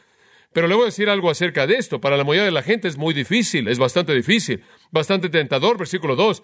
Pero 0.53 0.69
le 0.69 0.75
voy 0.75 0.85
a 0.85 0.87
decir 0.87 1.11
algo 1.11 1.31
acerca 1.31 1.67
de 1.67 1.75
esto. 1.75 2.01
Para 2.01 2.17
la 2.17 2.25
mayoría 2.25 2.45
de 2.45 2.53
la 2.53 2.63
gente 2.63 2.89
es 2.89 2.97
muy 2.97 3.13
difícil, 3.13 3.69
es 3.69 3.79
bastante 3.79 4.15
difícil, 4.15 4.63
bastante 4.91 5.29
tentador. 5.29 5.77
Versículo 5.79 6.15
2. 6.15 6.43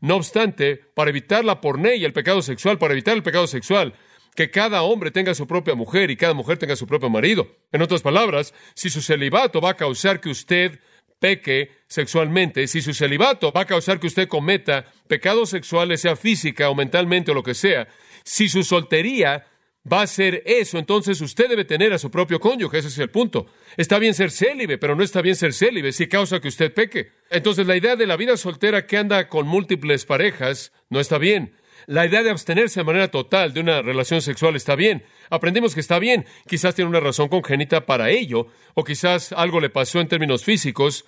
No 0.00 0.16
obstante, 0.16 0.76
para 0.76 1.10
evitar 1.10 1.44
la 1.44 1.60
porné 1.60 1.96
y 1.96 2.04
el 2.04 2.12
pecado 2.12 2.42
sexual, 2.42 2.78
para 2.78 2.94
evitar 2.94 3.14
el 3.14 3.22
pecado 3.22 3.46
sexual, 3.46 3.94
que 4.34 4.50
cada 4.50 4.82
hombre 4.82 5.10
tenga 5.10 5.34
su 5.34 5.46
propia 5.46 5.74
mujer 5.74 6.10
y 6.10 6.16
cada 6.16 6.34
mujer 6.34 6.58
tenga 6.58 6.76
su 6.76 6.86
propio 6.86 7.08
marido. 7.08 7.48
En 7.72 7.82
otras 7.82 8.02
palabras, 8.02 8.52
si 8.74 8.90
su 8.90 9.00
celibato 9.00 9.60
va 9.60 9.70
a 9.70 9.76
causar 9.76 10.20
que 10.20 10.30
usted 10.30 10.80
peque 11.20 11.70
sexualmente, 11.86 12.66
si 12.66 12.82
su 12.82 12.92
celibato 12.92 13.52
va 13.52 13.62
a 13.62 13.66
causar 13.66 14.00
que 14.00 14.08
usted 14.08 14.28
cometa 14.28 14.86
pecados 15.08 15.50
sexuales, 15.50 16.00
sea 16.00 16.16
física 16.16 16.68
o 16.68 16.74
mentalmente 16.74 17.30
o 17.30 17.34
lo 17.34 17.42
que 17.42 17.54
sea, 17.54 17.88
si 18.24 18.48
su 18.48 18.64
soltería 18.64 19.46
va 19.90 20.02
a 20.02 20.06
ser 20.06 20.42
eso, 20.46 20.78
entonces 20.78 21.20
usted 21.20 21.48
debe 21.48 21.64
tener 21.64 21.92
a 21.92 21.98
su 21.98 22.10
propio 22.10 22.40
cónyuge, 22.40 22.78
ese 22.78 22.88
es 22.88 22.98
el 22.98 23.10
punto. 23.10 23.46
Está 23.76 23.98
bien 23.98 24.14
ser 24.14 24.30
célibe, 24.30 24.78
pero 24.78 24.96
no 24.96 25.02
está 25.02 25.20
bien 25.20 25.36
ser 25.36 25.52
célibe 25.52 25.92
si 25.92 26.08
causa 26.08 26.40
que 26.40 26.48
usted 26.48 26.72
peque. 26.72 27.12
Entonces 27.30 27.66
la 27.66 27.76
idea 27.76 27.94
de 27.94 28.06
la 28.06 28.16
vida 28.16 28.36
soltera 28.36 28.86
que 28.86 28.96
anda 28.96 29.28
con 29.28 29.46
múltiples 29.46 30.06
parejas 30.06 30.72
no 30.88 31.00
está 31.00 31.18
bien. 31.18 31.54
La 31.86 32.06
idea 32.06 32.22
de 32.22 32.30
abstenerse 32.30 32.80
de 32.80 32.84
manera 32.84 33.08
total 33.08 33.52
de 33.52 33.60
una 33.60 33.82
relación 33.82 34.22
sexual 34.22 34.56
está 34.56 34.74
bien. 34.74 35.04
Aprendimos 35.30 35.74
que 35.74 35.80
está 35.80 35.98
bien. 35.98 36.24
Quizás 36.46 36.74
tiene 36.74 36.88
una 36.88 37.00
razón 37.00 37.28
congénita 37.28 37.86
para 37.86 38.10
ello, 38.10 38.46
o 38.74 38.84
quizás 38.84 39.32
algo 39.32 39.60
le 39.60 39.70
pasó 39.70 40.00
en 40.00 40.08
términos 40.08 40.44
físicos, 40.44 41.04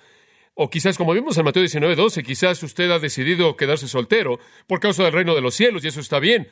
o 0.53 0.69
quizás, 0.69 0.97
como 0.97 1.13
vimos 1.13 1.37
en 1.37 1.45
Mateo 1.45 1.61
19, 1.61 1.95
12, 1.95 2.23
quizás 2.23 2.61
usted 2.63 2.89
ha 2.89 2.97
decidido 2.97 3.55
quedarse 3.55 3.87
soltero 3.87 4.39
por 4.65 4.79
causa 4.79 5.03
del 5.03 5.13
reino 5.13 5.35
de 5.35 5.41
los 5.41 5.53
cielos, 5.53 5.83
y 5.83 5.87
eso 5.87 5.99
está 5.99 6.19
bien. 6.19 6.49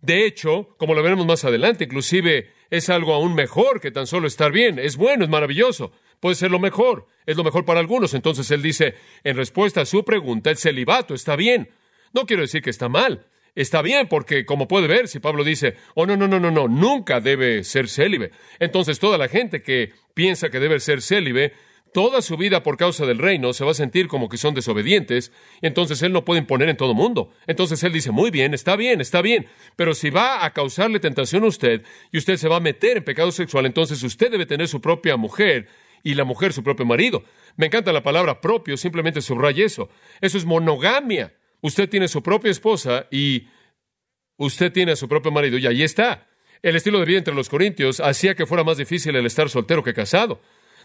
De 0.00 0.26
hecho, 0.26 0.74
como 0.76 0.94
lo 0.94 1.02
veremos 1.02 1.26
más 1.26 1.44
adelante, 1.44 1.84
inclusive 1.84 2.52
es 2.70 2.88
algo 2.88 3.14
aún 3.14 3.34
mejor 3.34 3.80
que 3.80 3.90
tan 3.90 4.06
solo 4.06 4.28
estar 4.28 4.52
bien. 4.52 4.78
Es 4.78 4.96
bueno, 4.96 5.24
es 5.24 5.30
maravilloso. 5.30 5.92
Puede 6.20 6.36
ser 6.36 6.50
lo 6.50 6.58
mejor. 6.58 7.06
Es 7.26 7.36
lo 7.36 7.44
mejor 7.44 7.64
para 7.64 7.80
algunos. 7.80 8.14
Entonces 8.14 8.50
él 8.50 8.62
dice, 8.62 8.94
en 9.24 9.36
respuesta 9.36 9.80
a 9.80 9.86
su 9.86 10.04
pregunta, 10.04 10.50
el 10.50 10.56
celibato 10.56 11.14
está 11.14 11.34
bien. 11.34 11.70
No 12.12 12.26
quiero 12.26 12.42
decir 12.42 12.62
que 12.62 12.70
está 12.70 12.88
mal. 12.88 13.26
Está 13.58 13.82
bien, 13.82 14.06
porque 14.06 14.46
como 14.46 14.68
puede 14.68 14.86
ver, 14.86 15.08
si 15.08 15.18
Pablo 15.18 15.42
dice, 15.42 15.74
oh, 15.96 16.06
no, 16.06 16.16
no, 16.16 16.28
no, 16.28 16.38
no, 16.38 16.52
no, 16.52 16.68
nunca 16.68 17.20
debe 17.20 17.64
ser 17.64 17.88
célibe. 17.88 18.30
Entonces 18.60 19.00
toda 19.00 19.18
la 19.18 19.26
gente 19.26 19.62
que 19.62 19.92
piensa 20.14 20.48
que 20.48 20.60
debe 20.60 20.78
ser 20.78 21.02
célibe 21.02 21.54
toda 21.92 22.22
su 22.22 22.36
vida 22.36 22.62
por 22.62 22.76
causa 22.76 23.04
del 23.04 23.18
reino 23.18 23.52
se 23.52 23.64
va 23.64 23.72
a 23.72 23.74
sentir 23.74 24.06
como 24.06 24.28
que 24.28 24.36
son 24.36 24.54
desobedientes, 24.54 25.32
y 25.60 25.66
entonces 25.66 26.00
él 26.02 26.12
no 26.12 26.24
puede 26.24 26.38
imponer 26.38 26.68
en 26.68 26.76
todo 26.76 26.94
mundo. 26.94 27.32
Entonces 27.48 27.82
él 27.82 27.92
dice, 27.92 28.12
muy 28.12 28.30
bien, 28.30 28.54
está 28.54 28.76
bien, 28.76 29.00
está 29.00 29.22
bien, 29.22 29.48
pero 29.74 29.92
si 29.92 30.10
va 30.10 30.44
a 30.44 30.52
causarle 30.52 31.00
tentación 31.00 31.42
a 31.42 31.48
usted 31.48 31.82
y 32.12 32.18
usted 32.18 32.36
se 32.36 32.46
va 32.46 32.58
a 32.58 32.60
meter 32.60 32.98
en 32.98 33.04
pecado 33.04 33.32
sexual, 33.32 33.66
entonces 33.66 34.00
usted 34.04 34.30
debe 34.30 34.46
tener 34.46 34.68
su 34.68 34.80
propia 34.80 35.16
mujer 35.16 35.66
y 36.04 36.14
la 36.14 36.22
mujer 36.22 36.52
su 36.52 36.62
propio 36.62 36.86
marido. 36.86 37.24
Me 37.56 37.66
encanta 37.66 37.92
la 37.92 38.04
palabra 38.04 38.40
propio, 38.40 38.76
simplemente 38.76 39.20
subraya 39.20 39.66
eso. 39.66 39.88
Eso 40.20 40.38
es 40.38 40.44
monogamia. 40.44 41.34
Usted 41.60 41.88
tiene 41.88 42.08
su 42.08 42.22
propia 42.22 42.50
esposa 42.50 43.06
y 43.10 43.48
usted 44.36 44.72
tiene 44.72 44.92
a 44.92 44.96
su 44.96 45.08
propio 45.08 45.32
marido 45.32 45.58
y 45.58 45.66
ahí 45.66 45.82
está. 45.82 46.28
El 46.62 46.76
estilo 46.76 46.98
de 46.98 47.04
vida 47.04 47.18
entre 47.18 47.34
los 47.34 47.48
corintios 47.48 48.00
hacía 48.00 48.34
que 48.34 48.46
fuera 48.46 48.64
más 48.64 48.78
difícil 48.78 49.14
el 49.14 49.26
estar 49.26 49.48
soltero 49.48 49.82
que 49.82 49.94
casado. 49.94 50.40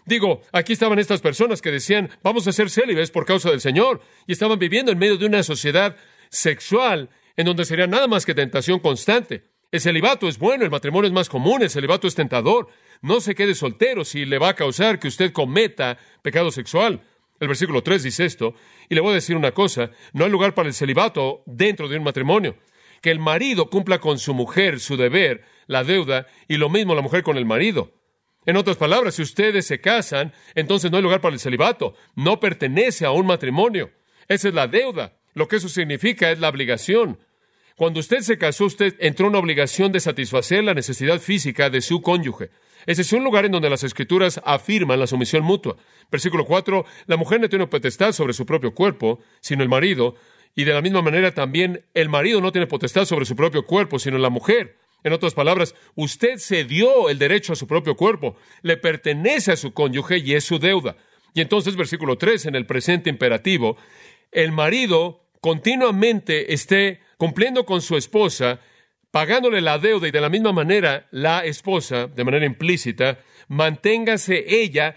Digo, 0.06 0.42
aquí 0.52 0.74
estaban 0.74 0.98
estas 0.98 1.20
personas 1.20 1.62
que 1.62 1.70
decían, 1.70 2.10
vamos 2.22 2.46
a 2.46 2.52
ser 2.52 2.70
célibes 2.70 3.10
por 3.10 3.24
causa 3.24 3.50
del 3.50 3.60
Señor, 3.60 4.02
y 4.26 4.32
estaban 4.32 4.58
viviendo 4.58 4.92
en 4.92 4.98
medio 4.98 5.16
de 5.16 5.26
una 5.26 5.42
sociedad 5.42 5.96
sexual 6.28 7.08
en 7.36 7.46
donde 7.46 7.64
sería 7.64 7.86
nada 7.86 8.06
más 8.06 8.26
que 8.26 8.34
tentación 8.34 8.80
constante. 8.80 9.44
El 9.72 9.80
celibato 9.80 10.28
es 10.28 10.38
bueno, 10.38 10.64
el 10.64 10.70
matrimonio 10.70 11.08
es 11.08 11.12
más 11.12 11.28
común, 11.28 11.62
el 11.62 11.70
celibato 11.70 12.06
es 12.06 12.14
tentador. 12.14 12.68
No 13.02 13.20
se 13.20 13.34
quede 13.34 13.54
soltero 13.54 14.04
si 14.04 14.24
le 14.24 14.38
va 14.38 14.50
a 14.50 14.54
causar 14.54 15.00
que 15.00 15.08
usted 15.08 15.32
cometa 15.32 15.98
pecado 16.22 16.50
sexual. 16.52 17.00
El 17.40 17.48
versículo 17.48 17.82
3 17.82 18.02
dice 18.02 18.24
esto, 18.24 18.54
y 18.88 18.94
le 18.94 19.00
voy 19.00 19.12
a 19.12 19.14
decir 19.14 19.36
una 19.36 19.52
cosa, 19.52 19.90
no 20.12 20.24
hay 20.24 20.30
lugar 20.30 20.54
para 20.54 20.68
el 20.68 20.74
celibato 20.74 21.42
dentro 21.46 21.88
de 21.88 21.98
un 21.98 22.04
matrimonio. 22.04 22.56
Que 23.02 23.10
el 23.10 23.18
marido 23.18 23.68
cumpla 23.68 23.98
con 23.98 24.18
su 24.18 24.34
mujer 24.34 24.80
su 24.80 24.96
deber, 24.96 25.44
la 25.66 25.84
deuda, 25.84 26.26
y 26.48 26.56
lo 26.56 26.70
mismo 26.70 26.94
la 26.94 27.02
mujer 27.02 27.22
con 27.22 27.36
el 27.36 27.44
marido. 27.44 27.92
En 28.46 28.56
otras 28.56 28.76
palabras, 28.76 29.14
si 29.14 29.22
ustedes 29.22 29.66
se 29.66 29.80
casan, 29.80 30.32
entonces 30.54 30.90
no 30.90 30.98
hay 30.98 31.02
lugar 31.02 31.20
para 31.20 31.34
el 31.34 31.40
celibato. 31.40 31.94
No 32.14 32.40
pertenece 32.40 33.06
a 33.06 33.10
un 33.10 33.26
matrimonio. 33.26 33.90
Esa 34.28 34.48
es 34.48 34.54
la 34.54 34.68
deuda. 34.68 35.18
Lo 35.32 35.48
que 35.48 35.56
eso 35.56 35.68
significa 35.68 36.30
es 36.30 36.38
la 36.38 36.48
obligación. 36.48 37.18
Cuando 37.76 38.00
usted 38.00 38.20
se 38.20 38.38
casó, 38.38 38.66
usted 38.66 38.94
entró 39.00 39.26
en 39.26 39.30
una 39.30 39.40
obligación 39.40 39.90
de 39.90 40.00
satisfacer 40.00 40.62
la 40.62 40.74
necesidad 40.74 41.18
física 41.18 41.70
de 41.70 41.80
su 41.80 42.02
cónyuge. 42.02 42.50
Ese 42.86 43.02
es 43.02 43.12
un 43.12 43.24
lugar 43.24 43.44
en 43.44 43.52
donde 43.52 43.70
las 43.70 43.84
escrituras 43.84 44.40
afirman 44.44 45.00
la 45.00 45.06
sumisión 45.06 45.42
mutua. 45.42 45.76
Versículo 46.10 46.44
4, 46.44 46.84
la 47.06 47.16
mujer 47.16 47.40
no 47.40 47.48
tiene 47.48 47.66
potestad 47.66 48.12
sobre 48.12 48.32
su 48.32 48.46
propio 48.46 48.74
cuerpo, 48.74 49.20
sino 49.40 49.62
el 49.62 49.68
marido, 49.68 50.14
y 50.54 50.64
de 50.64 50.72
la 50.72 50.82
misma 50.82 51.02
manera 51.02 51.32
también 51.32 51.84
el 51.94 52.08
marido 52.08 52.40
no 52.40 52.52
tiene 52.52 52.66
potestad 52.66 53.04
sobre 53.04 53.24
su 53.24 53.34
propio 53.34 53.64
cuerpo, 53.66 53.98
sino 53.98 54.18
la 54.18 54.30
mujer. 54.30 54.76
En 55.02 55.12
otras 55.12 55.34
palabras, 55.34 55.74
usted 55.94 56.36
se 56.38 56.64
dio 56.64 57.10
el 57.10 57.18
derecho 57.18 57.52
a 57.52 57.56
su 57.56 57.66
propio 57.66 57.94
cuerpo, 57.94 58.36
le 58.62 58.76
pertenece 58.76 59.52
a 59.52 59.56
su 59.56 59.74
cónyuge 59.74 60.18
y 60.18 60.34
es 60.34 60.44
su 60.44 60.58
deuda. 60.58 60.96
Y 61.34 61.40
entonces, 61.40 61.76
versículo 61.76 62.16
3, 62.16 62.46
en 62.46 62.54
el 62.54 62.64
presente 62.64 63.10
imperativo, 63.10 63.76
el 64.32 64.52
marido 64.52 65.24
continuamente 65.40 66.54
esté 66.54 67.00
cumpliendo 67.18 67.66
con 67.66 67.82
su 67.82 67.96
esposa, 67.96 68.60
pagándole 69.14 69.60
la 69.60 69.78
deuda 69.78 70.08
y 70.08 70.10
de 70.10 70.20
la 70.20 70.28
misma 70.28 70.50
manera 70.50 71.06
la 71.12 71.44
esposa, 71.44 72.08
de 72.08 72.24
manera 72.24 72.46
implícita, 72.46 73.20
manténgase 73.46 74.44
ella 74.48 74.96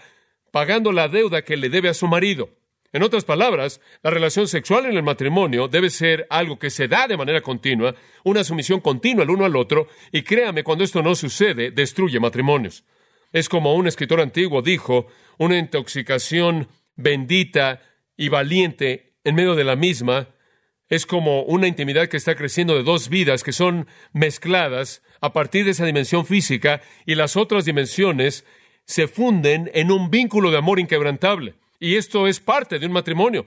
pagando 0.50 0.90
la 0.90 1.06
deuda 1.06 1.42
que 1.42 1.56
le 1.56 1.68
debe 1.68 1.88
a 1.88 1.94
su 1.94 2.08
marido. 2.08 2.50
En 2.92 3.04
otras 3.04 3.24
palabras, 3.24 3.80
la 4.02 4.10
relación 4.10 4.48
sexual 4.48 4.86
en 4.86 4.96
el 4.96 5.04
matrimonio 5.04 5.68
debe 5.68 5.88
ser 5.88 6.26
algo 6.30 6.58
que 6.58 6.68
se 6.68 6.88
da 6.88 7.06
de 7.06 7.16
manera 7.16 7.42
continua, 7.42 7.94
una 8.24 8.42
sumisión 8.42 8.80
continua 8.80 9.22
el 9.22 9.30
uno 9.30 9.44
al 9.44 9.54
otro, 9.54 9.86
y 10.10 10.22
créame, 10.22 10.64
cuando 10.64 10.82
esto 10.82 11.00
no 11.00 11.14
sucede, 11.14 11.70
destruye 11.70 12.18
matrimonios. 12.18 12.82
Es 13.32 13.48
como 13.48 13.76
un 13.76 13.86
escritor 13.86 14.20
antiguo 14.20 14.62
dijo, 14.62 15.06
una 15.38 15.56
intoxicación 15.56 16.66
bendita 16.96 17.82
y 18.16 18.30
valiente 18.30 19.14
en 19.22 19.36
medio 19.36 19.54
de 19.54 19.62
la 19.62 19.76
misma 19.76 20.30
es 20.88 21.06
como 21.06 21.42
una 21.42 21.66
intimidad 21.66 22.08
que 22.08 22.16
está 22.16 22.34
creciendo 22.34 22.74
de 22.74 22.82
dos 22.82 23.08
vidas 23.08 23.42
que 23.42 23.52
son 23.52 23.86
mezcladas 24.12 25.02
a 25.20 25.32
partir 25.32 25.64
de 25.64 25.72
esa 25.72 25.84
dimensión 25.84 26.24
física 26.24 26.80
y 27.04 27.14
las 27.14 27.36
otras 27.36 27.64
dimensiones 27.64 28.44
se 28.84 29.06
funden 29.06 29.70
en 29.74 29.90
un 29.90 30.10
vínculo 30.10 30.50
de 30.50 30.58
amor 30.58 30.80
inquebrantable. 30.80 31.54
Y 31.78 31.96
esto 31.96 32.26
es 32.26 32.40
parte 32.40 32.78
de 32.78 32.86
un 32.86 32.92
matrimonio. 32.92 33.46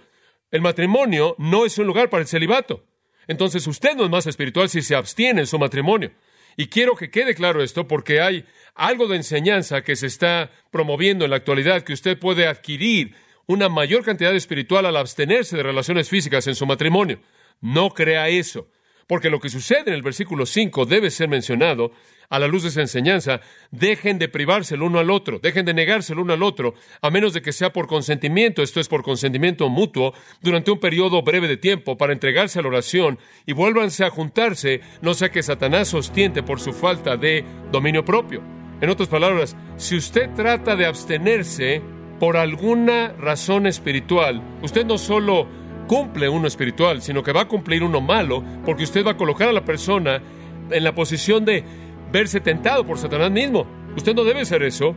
El 0.52 0.62
matrimonio 0.62 1.36
no 1.40 1.66
es 1.66 1.78
un 1.78 1.88
lugar 1.88 2.10
para 2.10 2.22
el 2.22 2.28
celibato. 2.28 2.86
Entonces 3.28 3.66
usted 3.66 3.96
no 3.96 4.06
es 4.06 4.10
más 4.10 4.28
espiritual 4.28 4.70
si 4.70 4.82
se 4.82 4.96
abstiene 4.96 5.42
en 5.42 5.48
su 5.48 5.58
matrimonio. 5.58 6.12
Y 6.58 6.68
quiero 6.68 6.96
que 6.96 7.10
quede 7.10 7.34
claro 7.34 7.64
esto 7.64 7.88
porque 7.88 8.22
hay 8.22 8.46
algo 8.76 9.08
de 9.08 9.16
enseñanza 9.16 9.84
que 9.84 9.96
se 9.96 10.08
está 10.08 10.52
promoviendo 10.70 11.26
en 11.26 11.32
la 11.32 11.38
actualidad 11.38 11.84
que 11.84 11.94
usted 11.94 12.20
puede 12.20 12.48
adquirir 12.48 13.16
una 13.52 13.70
mayor 13.70 14.04
cantidad 14.04 14.34
espiritual 14.34 14.86
al 14.86 14.98
abstenerse 14.98 15.58
de 15.58 15.64
relaciones 15.64 16.10
físicas 16.10 16.48
en 16.48 16.56
su 16.56 16.66
matrimonio. 16.66 17.20
No 17.60 17.90
crea 17.92 18.30
eso, 18.30 18.68
porque 19.08 19.30
lo 19.30 19.40
que 19.40 19.50
sucede 19.50 19.84
en 19.88 19.94
el 19.94 20.02
versículo 20.02 20.46
5 20.46 20.86
debe 20.86 21.12
ser 21.12 21.28
mencionado 21.28 21.92
a 22.30 22.40
la 22.40 22.48
luz 22.48 22.64
de 22.64 22.70
esa 22.70 22.82
enseñanza. 22.82 23.42
Dejen 23.70 24.18
de 24.18 24.30
privarse 24.30 24.76
el 24.76 24.84
uno 24.84 25.00
al 25.00 25.12
otro, 25.12 25.40
dejen 25.40 25.66
de 25.66 25.74
negarse 25.74 26.14
el 26.14 26.20
uno 26.20 26.34
al 26.34 26.44
otro, 26.44 26.76
a 27.02 27.10
menos 27.12 27.34
de 27.34 27.42
que 27.42 27.52
sea 27.52 27.74
por 27.74 27.88
consentimiento, 27.88 28.64
esto 28.64 28.80
es 28.80 28.88
por 28.88 29.04
consentimiento 29.04 29.68
mutuo, 29.70 30.14
durante 30.42 30.72
un 30.72 30.80
periodo 30.80 31.22
breve 31.22 31.50
de 31.50 31.58
tiempo 31.58 31.98
para 31.98 32.14
entregarse 32.14 32.58
a 32.58 32.62
la 32.62 32.70
oración 32.70 33.20
y 33.46 33.52
vuélvanse 33.52 34.06
a 34.06 34.10
juntarse, 34.10 34.80
no 35.02 35.14
sea 35.14 35.30
que 35.30 35.44
Satanás 35.44 35.90
sostiente 35.90 36.42
por 36.42 36.62
su 36.62 36.72
falta 36.72 37.18
de 37.18 37.44
dominio 37.70 38.06
propio. 38.06 38.42
En 38.80 38.90
otras 38.90 39.10
palabras, 39.10 39.56
si 39.76 39.98
usted 39.98 40.30
trata 40.36 40.76
de 40.76 40.86
abstenerse, 40.86 41.82
por 42.22 42.38
alguna 42.38 43.16
razón 43.18 43.66
espiritual, 43.66 44.44
usted 44.62 44.86
no 44.86 45.00
solo 45.00 45.48
cumple 45.88 46.30
uno 46.30 46.48
espiritual, 46.48 47.02
sino 47.02 47.24
que 47.24 47.32
va 47.32 47.42
a 47.42 47.48
cumplir 47.48 47.82
uno 47.82 48.00
malo, 48.00 48.44
porque 48.64 48.84
usted 48.84 49.04
va 49.04 49.14
a 49.14 49.18
colocar 49.18 49.50
a 49.50 49.52
la 49.52 49.66
persona 49.66 50.22
en 50.70 50.84
la 50.84 50.94
posición 50.94 51.46
de 51.46 51.64
verse 52.12 52.40
tentado 52.40 52.86
por 52.86 53.00
Satanás 53.00 53.32
mismo. 53.32 53.66
Usted 53.98 54.14
no 54.14 54.24
debe 54.24 54.46
ser 54.46 54.62
eso. 54.62 54.94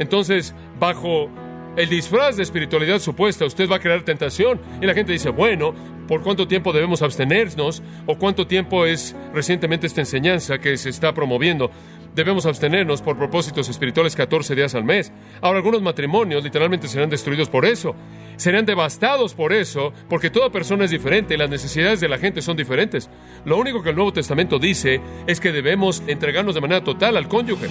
Entonces, 0.00 0.56
bajo 0.80 1.30
el 1.76 1.88
disfraz 1.90 2.36
de 2.36 2.42
espiritualidad 2.42 2.98
supuesta, 2.98 3.44
usted 3.44 3.68
va 3.70 3.76
a 3.76 3.80
crear 3.80 4.02
tentación. 4.02 4.60
Y 4.80 4.86
la 4.86 4.94
gente 4.94 5.12
dice, 5.12 5.28
bueno, 5.28 5.74
¿por 6.08 6.22
cuánto 6.22 6.48
tiempo 6.48 6.72
debemos 6.72 7.02
abstenernos? 7.02 7.82
¿O 8.06 8.16
cuánto 8.16 8.46
tiempo 8.46 8.86
es 8.86 9.14
recientemente 9.34 9.86
esta 9.86 10.00
enseñanza 10.00 10.58
que 10.58 10.76
se 10.78 10.88
está 10.88 11.12
promoviendo? 11.12 11.70
Debemos 12.14 12.46
abstenernos 12.46 13.02
por 13.02 13.18
propósitos 13.18 13.68
espirituales 13.68 14.16
14 14.16 14.54
días 14.54 14.74
al 14.74 14.84
mes. 14.84 15.12
Ahora, 15.42 15.58
algunos 15.58 15.82
matrimonios 15.82 16.42
literalmente 16.42 16.88
serán 16.88 17.10
destruidos 17.10 17.50
por 17.50 17.66
eso. 17.66 17.94
Serán 18.36 18.64
devastados 18.64 19.34
por 19.34 19.52
eso, 19.52 19.92
porque 20.08 20.30
toda 20.30 20.48
persona 20.48 20.86
es 20.86 20.90
diferente 20.90 21.34
y 21.34 21.36
las 21.36 21.50
necesidades 21.50 22.00
de 22.00 22.08
la 22.08 22.16
gente 22.16 22.40
son 22.40 22.56
diferentes. 22.56 23.10
Lo 23.44 23.58
único 23.58 23.82
que 23.82 23.90
el 23.90 23.96
Nuevo 23.96 24.14
Testamento 24.14 24.58
dice 24.58 25.02
es 25.26 25.40
que 25.40 25.52
debemos 25.52 26.02
entregarnos 26.06 26.54
de 26.54 26.62
manera 26.62 26.82
total 26.82 27.18
al 27.18 27.28
cónyuge. 27.28 27.66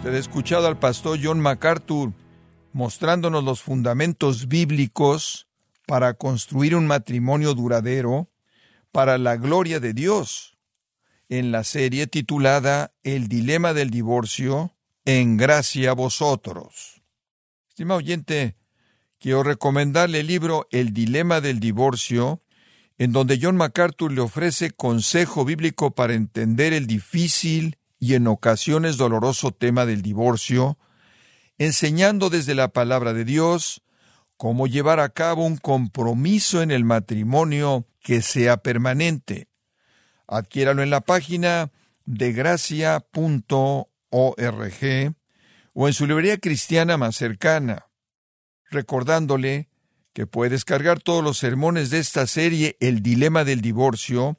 Usted 0.00 0.14
ha 0.14 0.18
escuchado 0.18 0.66
al 0.66 0.78
pastor 0.78 1.18
John 1.22 1.40
MacArthur 1.40 2.14
mostrándonos 2.72 3.44
los 3.44 3.60
fundamentos 3.60 4.48
bíblicos 4.48 5.46
para 5.86 6.14
construir 6.14 6.74
un 6.74 6.86
matrimonio 6.86 7.52
duradero 7.52 8.30
para 8.92 9.18
la 9.18 9.36
gloria 9.36 9.78
de 9.78 9.92
Dios 9.92 10.56
en 11.28 11.52
la 11.52 11.64
serie 11.64 12.06
titulada 12.06 12.94
El 13.02 13.28
dilema 13.28 13.74
del 13.74 13.90
divorcio, 13.90 14.74
en 15.04 15.36
gracia 15.36 15.90
a 15.90 15.94
vosotros. 15.94 17.02
Estimado 17.68 17.98
oyente, 17.98 18.56
quiero 19.18 19.42
recomendarle 19.42 20.20
el 20.20 20.28
libro 20.28 20.66
El 20.70 20.94
dilema 20.94 21.42
del 21.42 21.60
divorcio, 21.60 22.40
en 22.96 23.12
donde 23.12 23.38
John 23.38 23.58
MacArthur 23.58 24.10
le 24.12 24.22
ofrece 24.22 24.70
consejo 24.70 25.44
bíblico 25.44 25.90
para 25.90 26.14
entender 26.14 26.72
el 26.72 26.86
difícil 26.86 27.76
y 28.00 28.14
en 28.14 28.26
ocasiones 28.26 28.96
doloroso 28.96 29.52
tema 29.52 29.86
del 29.86 30.00
divorcio, 30.02 30.78
enseñando 31.58 32.30
desde 32.30 32.54
la 32.54 32.68
palabra 32.68 33.12
de 33.12 33.26
Dios 33.26 33.82
cómo 34.38 34.66
llevar 34.66 34.98
a 35.00 35.10
cabo 35.10 35.44
un 35.44 35.58
compromiso 35.58 36.62
en 36.62 36.70
el 36.70 36.84
matrimonio 36.84 37.86
que 38.00 38.22
sea 38.22 38.56
permanente. 38.56 39.48
Adquiéralo 40.26 40.82
en 40.82 40.88
la 40.88 41.02
página 41.02 41.70
de 42.06 42.32
gracia.org 42.32 43.04
o 45.74 45.86
en 45.86 45.92
su 45.92 46.06
librería 46.06 46.38
cristiana 46.38 46.96
más 46.96 47.16
cercana, 47.16 47.86
recordándole 48.70 49.68
que 50.14 50.26
puede 50.26 50.52
descargar 50.52 51.00
todos 51.00 51.22
los 51.22 51.36
sermones 51.36 51.90
de 51.90 51.98
esta 51.98 52.26
serie 52.26 52.78
El 52.80 53.02
Dilema 53.02 53.44
del 53.44 53.60
Divorcio 53.60 54.38